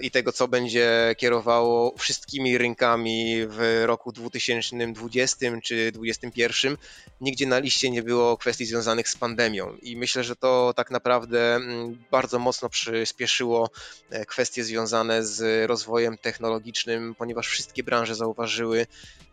i 0.00 0.10
tego, 0.10 0.32
co 0.32 0.48
będzie 0.48 1.14
kierowało 1.18 1.94
wszystkimi 1.98 2.58
rynkami 2.58 3.46
w 3.48 3.82
roku 3.86 4.12
2020 4.12 5.46
czy 5.62 5.92
2021, 5.92 6.76
nigdzie 7.20 7.46
na 7.46 7.58
liście 7.58 7.90
nie 7.90 8.02
było 8.02 8.36
kwestii 8.36 8.66
związanych 8.66 9.08
z 9.08 9.16
pandemią. 9.16 9.76
I 9.82 9.96
myślę, 9.96 10.24
że 10.24 10.36
to 10.36 10.72
tak 10.76 10.90
naprawdę 10.90 11.54
mm, 11.54 12.04
bardzo 12.10 12.38
mocno 12.38 12.68
przyspieszyło 12.68 13.70
kwestie 14.24 14.64
związane 14.64 15.24
z 15.24 15.68
rozwojem 15.68 16.18
technologicznym, 16.18 17.14
ponieważ 17.14 17.48
wszystkie 17.48 17.82
branże 17.84 18.14
zauważyły, 18.14 18.86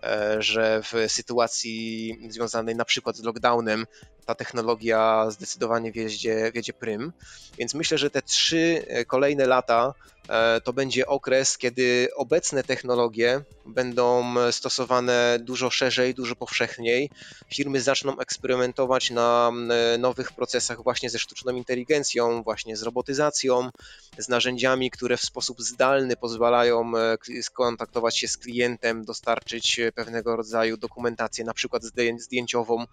e, 0.04 0.36
że 0.40 0.82
w 0.84 1.12
sytuacji 1.12 2.18
związanej 2.30 2.76
na 2.76 2.86
przykład 2.86 3.16
z 3.16 3.24
lockdownem 3.24 3.86
ta 4.26 4.36
technologia 4.36 5.28
zdecydowanie 5.30 5.92
wiedzie, 5.92 6.52
wiedzie 6.54 6.74
prym. 6.74 7.14
Więc 7.58 7.74
myślę, 7.74 7.98
że 7.98 8.10
te 8.10 8.22
trzy 8.22 8.86
e, 8.88 9.06
kolejne 9.06 9.46
lata 9.46 9.94
E, 10.30 10.62
to 10.62 10.74
będzie 10.74 11.08
okres, 11.08 11.58
kiedy 11.58 12.08
obecne 12.16 12.64
technologie 12.64 13.42
będą 13.66 14.36
stosowane 14.52 15.40
dużo 15.42 15.70
szerzej, 15.70 16.14
dużo 16.14 16.36
powszechniej. 16.36 17.10
Firmy 17.54 17.82
zaczną 17.82 18.20
eksperymentować 18.20 19.12
na 19.12 19.52
e, 19.70 19.98
nowych 19.98 20.32
procesach 20.32 20.84
właśnie 20.84 21.10
ze 21.10 21.20
sztuczną 21.20 21.56
inteligencją, 21.56 22.44
właśnie 22.44 22.78
z 22.78 22.84
robotyzacją, 22.84 23.70
z 24.18 24.30
narzędziami, 24.30 24.92
które 24.92 25.18
w 25.18 25.22
sposób 25.22 25.62
zdalny 25.62 26.16
pozwalają 26.16 26.92
e, 26.98 27.18
skontaktować 27.42 28.18
się 28.18 28.28
z 28.28 28.38
klientem, 28.38 29.06
dostarczyć 29.06 29.80
pewnego 29.96 30.36
rodzaju 30.36 30.78
dokumentację, 30.78 31.46
na 31.46 31.54
przykład 31.54 31.84
zdjęciową, 32.18 32.86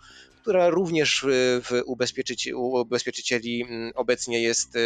która 0.42 0.68
również 0.68 1.19
w 1.62 1.82
ubezpieczycieli 1.84 3.66
obecnie 3.94 4.42
jest 4.42 4.78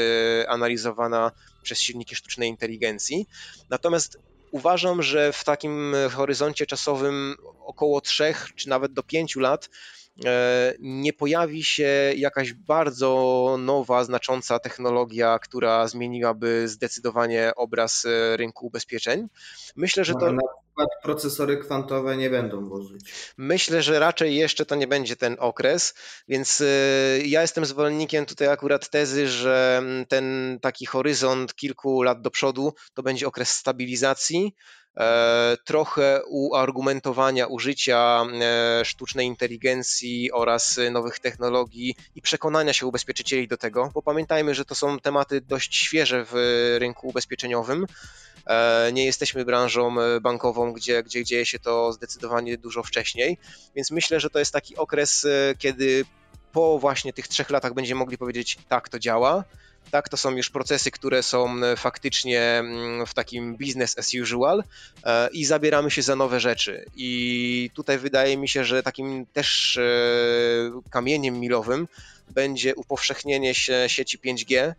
analizowana 0.49 1.33
przez 1.63 1.79
silniki 1.79 2.17
sztucznej 2.17 2.49
inteligencji. 2.49 3.27
Natomiast 3.71 4.19
uważam, 4.51 5.03
że 5.03 5.33
w 5.33 5.45
takim 5.45 5.95
horyzoncie 6.13 6.67
czasowym 6.67 7.37
około 7.61 8.01
3 8.01 8.35
czy 8.55 8.69
nawet 8.69 8.93
do 8.93 9.03
5 9.03 9.37
lat 9.37 9.71
nie 10.81 11.13
pojawi 11.13 11.65
się 11.65 12.13
jakaś 12.17 12.53
bardzo 12.53 13.57
nowa, 13.59 14.05
znacząca 14.05 14.59
technologia, 14.59 15.39
która 15.39 15.89
zmieniłaby 15.89 16.69
zdecydowanie 16.69 17.53
obraz 17.57 18.05
e, 18.05 18.37
rynku 18.37 18.67
ubezpieczeń. 18.67 19.29
Myślę, 19.77 20.05
że 20.05 20.15
to. 20.15 20.33
przykład 20.75 21.03
procesory 21.03 21.57
kwantowe 21.57 22.17
nie 22.17 22.31
będą 22.31 22.69
włożyć. 22.69 23.33
Myślę, 23.37 23.83
że 23.83 23.99
raczej 23.99 24.37
jeszcze 24.37 24.67
to 24.67 24.75
nie 24.75 24.87
będzie 24.87 25.17
ten 25.17 25.37
okres, 25.39 25.95
więc 26.29 26.61
y, 26.61 27.23
ja 27.27 27.43
jestem 27.43 27.67
zwolennikiem 27.67 28.27
tutaj 28.27 28.49
akurat 28.49 28.91
tezy, 28.91 29.29
że 29.29 29.77
mm, 29.79 30.07
ten 30.07 30.59
taki 30.63 30.87
horyzont 30.87 31.55
kilku 31.55 32.03
lat 32.03 32.21
do 32.21 32.31
przodu 32.31 32.75
to 32.95 33.03
będzie 33.03 33.27
okres 33.27 33.49
stabilizacji, 33.49 34.57
e, 34.57 34.84
trochę 35.65 36.21
uargumentowania 36.29 37.47
użycia 37.47 38.25
e, 38.43 38.85
sztucznej 38.85 39.27
inteligencji 39.27 40.33
oraz 40.33 40.81
nowych 40.91 41.19
technologii 41.19 41.97
i 42.15 42.23
przekonania 42.23 42.73
się 42.73 42.87
ubezpieczycieli 42.87 43.49
do 43.49 43.57
tego, 43.57 43.91
bo 43.95 44.03
pamiętajmy, 44.03 44.55
że 44.55 44.65
to 44.65 44.75
są 44.75 44.99
tematy 45.01 45.41
dość 45.41 45.77
świeże 45.77 46.25
w 46.25 46.35
rynku 46.79 47.09
ubezpieczeniowym. 47.09 47.87
E, 48.47 48.91
nie 48.93 49.05
jesteśmy 49.05 49.45
branżą 49.45 50.01
e, 50.01 50.21
bankową, 50.21 50.73
gdzie, 50.73 51.03
gdzie 51.03 51.25
dzieje 51.25 51.47
się 51.47 51.59
to 51.59 51.93
zdecydowanie 51.93 52.59
dużo 52.59 52.83
wcześniej, 52.83 53.39
więc 53.77 53.91
myślę, 53.91 54.21
że 54.21 54.31
to 54.31 54.39
jest 54.39 54.53
taki 54.53 54.77
okres, 54.77 55.25
e, 55.25 55.55
kiedy 55.59 56.05
po 56.53 56.79
właśnie 56.79 57.13
tych 57.13 57.29
trzech 57.29 57.51
latach 57.51 57.75
będziemy 57.75 57.99
mogli 57.99 58.19
powiedzieć, 58.19 58.59
tak, 58.69 58.89
to 58.89 58.99
działa. 58.99 59.45
Tak, 59.91 60.09
to 60.09 60.17
są 60.17 60.37
już 60.37 60.51
procesy, 60.51 60.91
które 60.91 61.23
są 61.23 61.57
faktycznie 61.77 62.41
mm, 62.41 63.07
w 63.07 63.15
takim 63.15 63.57
business 63.57 63.99
as 63.99 64.15
usual 64.23 64.65
i 65.33 65.45
zabieramy 65.45 65.91
się 65.91 66.03
za 66.03 66.17
nowe 66.17 66.41
rzeczy. 66.41 66.85
I 66.97 67.71
tutaj 67.75 67.99
wydaje 67.99 68.37
mi 68.37 68.49
się, 68.49 68.65
że 68.65 68.83
takim 68.83 69.27
też 69.27 69.79
kamieniem 70.91 71.41
milowym 71.41 71.89
będzie 72.31 72.75
upowszechnienie 72.75 73.55
się 73.55 73.85
sieci 73.87 74.19
5G, 74.19 74.57
E, 74.57 74.75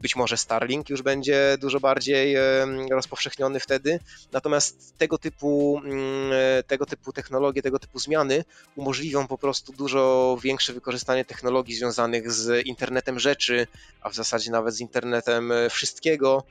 być 0.00 0.16
może 0.16 0.36
Starlink 0.36 0.90
już 0.90 1.02
będzie 1.02 1.56
dużo 1.60 1.80
bardziej 1.80 2.34
e, 2.34 2.42
rozpowszechniony 2.90 3.60
wtedy. 3.60 4.00
Natomiast 4.32 4.98
tego 4.98 5.18
typu, 5.18 5.80
mm, 5.84 6.32
e, 6.32 6.62
tego 6.62 6.86
typu 6.86 7.12
technologie, 7.12 7.62
tego 7.62 7.78
typu 7.78 7.98
zmiany 7.98 8.44
umożliwią 8.76 9.26
po 9.26 9.38
prostu 9.38 9.72
dużo 9.72 10.36
większe 10.42 10.72
wykorzystanie 10.72 11.24
technologii 11.24 11.74
związanych 11.74 12.32
z 12.32 12.66
internetem 12.66 13.18
rzeczy, 13.18 13.66
a 14.00 14.10
w 14.10 14.14
zasadzie 14.14 14.50
nawet 14.50 14.74
z 14.74 14.80
internetem 14.80 15.52
wszystkiego, 15.70 16.44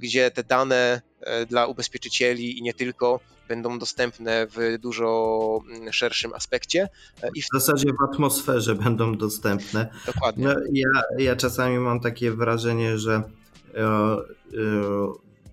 gdzie 0.00 0.30
te 0.30 0.44
dane 0.44 1.02
dla 1.48 1.66
ubezpieczycieli 1.66 2.58
i 2.58 2.62
nie 2.62 2.74
tylko 2.74 3.20
będą 3.50 3.78
dostępne 3.78 4.46
w 4.46 4.78
dużo 4.78 5.60
mm, 5.70 5.92
szerszym 5.92 6.34
aspekcie. 6.34 6.88
I 7.34 7.42
w... 7.42 7.44
w 7.44 7.48
zasadzie 7.52 7.88
w 8.00 8.02
atmosferze 8.12 8.74
będą 8.74 9.16
dostępne. 9.16 9.88
Dokładnie. 10.06 10.44
No, 10.44 10.54
ja, 10.72 11.02
ja 11.18 11.36
czasami 11.36 11.78
mam 11.78 12.00
takie 12.00 12.30
wrażenie, 12.30 12.98
że 12.98 13.14
e, 13.74 13.80
e, 13.80 14.20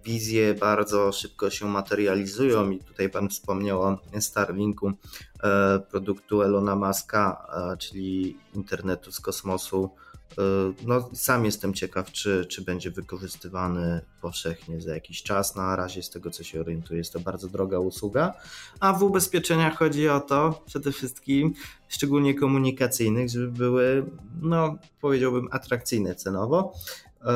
wizje 0.05 0.53
bardzo 0.53 1.11
szybko 1.11 1.49
się 1.49 1.65
materializują 1.65 2.71
i 2.71 2.79
tutaj 2.79 3.09
Pan 3.09 3.29
wspomniał 3.29 3.81
o 3.81 3.97
Starlinku, 4.19 4.91
e, 5.43 5.79
produktu 5.79 6.41
Elona 6.41 6.75
Muska, 6.75 7.47
czyli 7.79 8.37
internetu 8.53 9.11
z 9.11 9.19
kosmosu, 9.19 9.89
E, 9.89 10.06
no, 10.85 11.09
sam 11.13 11.45
jestem 11.45 11.73
ciekaw, 11.73 12.11
czy, 12.11 12.45
czy 12.45 12.61
będzie 12.61 12.91
wykorzystywany 12.91 14.01
powszechnie 14.21 14.81
za 14.81 14.93
jakiś 14.93 15.23
czas. 15.23 15.55
Na 15.55 15.75
razie, 15.75 16.03
z 16.03 16.09
tego 16.09 16.31
co 16.31 16.43
się 16.43 16.59
orientuję, 16.59 16.97
jest 16.97 17.13
to 17.13 17.19
bardzo 17.19 17.47
droga 17.47 17.79
usługa. 17.79 18.33
A 18.79 18.93
w 18.93 19.03
ubezpieczeniach 19.03 19.77
chodzi 19.77 20.09
o 20.09 20.19
to 20.19 20.63
przede 20.65 20.91
wszystkim, 20.91 21.53
szczególnie 21.87 22.33
komunikacyjnych, 22.35 23.29
żeby 23.29 23.47
były, 23.47 24.05
no, 24.41 24.77
powiedziałbym, 25.01 25.47
atrakcyjne 25.51 26.15
cenowo. 26.15 26.73
E, 27.25 27.33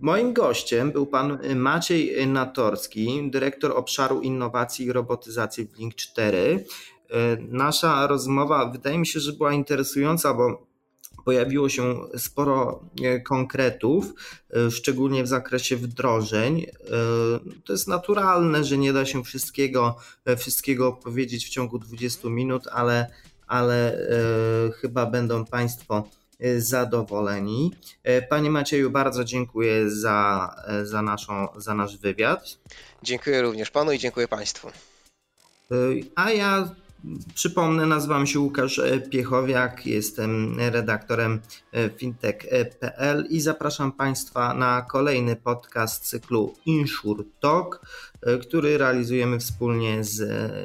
moim 0.00 0.32
gościem 0.32 0.92
był 0.92 1.06
pan 1.06 1.38
Maciej 1.56 2.26
Natorski, 2.26 3.30
dyrektor 3.30 3.72
obszaru 3.72 4.20
innowacji 4.20 4.86
i 4.86 4.92
robotyzacji 4.92 5.66
w 5.66 5.78
Link 5.78 5.94
4. 5.94 6.64
E, 7.10 7.36
nasza 7.48 8.06
rozmowa 8.06 8.70
wydaje 8.70 8.98
mi 8.98 9.06
się, 9.06 9.20
że 9.20 9.32
była 9.32 9.52
interesująca, 9.52 10.34
bo 10.34 10.67
pojawiło 11.24 11.68
się 11.68 11.94
sporo 12.16 12.80
e, 13.02 13.20
konkretów, 13.20 14.14
e, 14.50 14.70
szczególnie 14.70 15.24
w 15.24 15.28
zakresie 15.28 15.76
wdrożeń. 15.76 16.60
E, 16.60 16.68
to 17.64 17.72
jest 17.72 17.88
naturalne, 17.88 18.64
że 18.64 18.78
nie 18.78 18.92
da 18.92 19.04
się 19.06 19.24
wszystkiego, 19.24 19.96
wszystkiego 20.36 20.92
powiedzieć 20.92 21.46
w 21.46 21.48
ciągu 21.48 21.78
20 21.78 22.28
minut, 22.28 22.66
ale, 22.72 23.10
ale 23.46 24.08
chyba 24.80 25.06
będą 25.06 25.44
Państwo 25.44 26.08
zadowoleni. 26.58 27.74
Panie 28.28 28.50
Macieju, 28.50 28.90
bardzo 28.90 29.24
dziękuję 29.24 29.90
za, 29.90 30.54
za, 30.84 31.02
naszą, 31.02 31.48
za 31.56 31.74
nasz 31.74 31.96
wywiad. 31.96 32.58
Dziękuję 33.02 33.42
również 33.42 33.70
Panu 33.70 33.92
i 33.92 33.98
dziękuję 33.98 34.28
Państwu. 34.28 34.70
A 36.14 36.30
ja 36.30 36.74
Przypomnę, 37.34 37.86
nazywam 37.86 38.26
się 38.26 38.40
Łukasz 38.40 38.78
e, 38.78 39.00
Piechowiak, 39.00 39.86
jestem 39.86 40.56
redaktorem 40.58 41.40
e, 41.72 41.90
fintech.pl 41.90 43.26
i 43.30 43.40
zapraszam 43.40 43.92
Państwa 43.92 44.54
na 44.54 44.82
kolejny 44.82 45.36
podcast 45.36 46.04
cyklu 46.04 46.54
Insure 46.66 47.24
Talk, 47.40 47.86
e, 48.22 48.38
który 48.38 48.78
realizujemy 48.78 49.38
wspólnie 49.38 50.04
z 50.04 50.20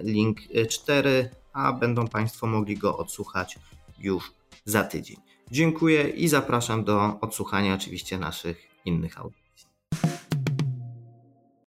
Link 0.05 0.37
4, 0.69 1.29
a 1.53 1.73
będą 1.73 2.07
Państwo 2.07 2.47
mogli 2.47 2.77
go 2.77 2.97
odsłuchać 2.97 3.59
już 3.99 4.31
za 4.65 4.83
tydzień. 4.83 5.17
Dziękuję 5.51 6.09
i 6.09 6.27
zapraszam 6.27 6.83
do 6.83 7.19
odsłuchania 7.21 7.73
oczywiście 7.73 8.17
naszych 8.17 8.67
innych 8.85 9.19
audycji. 9.19 9.42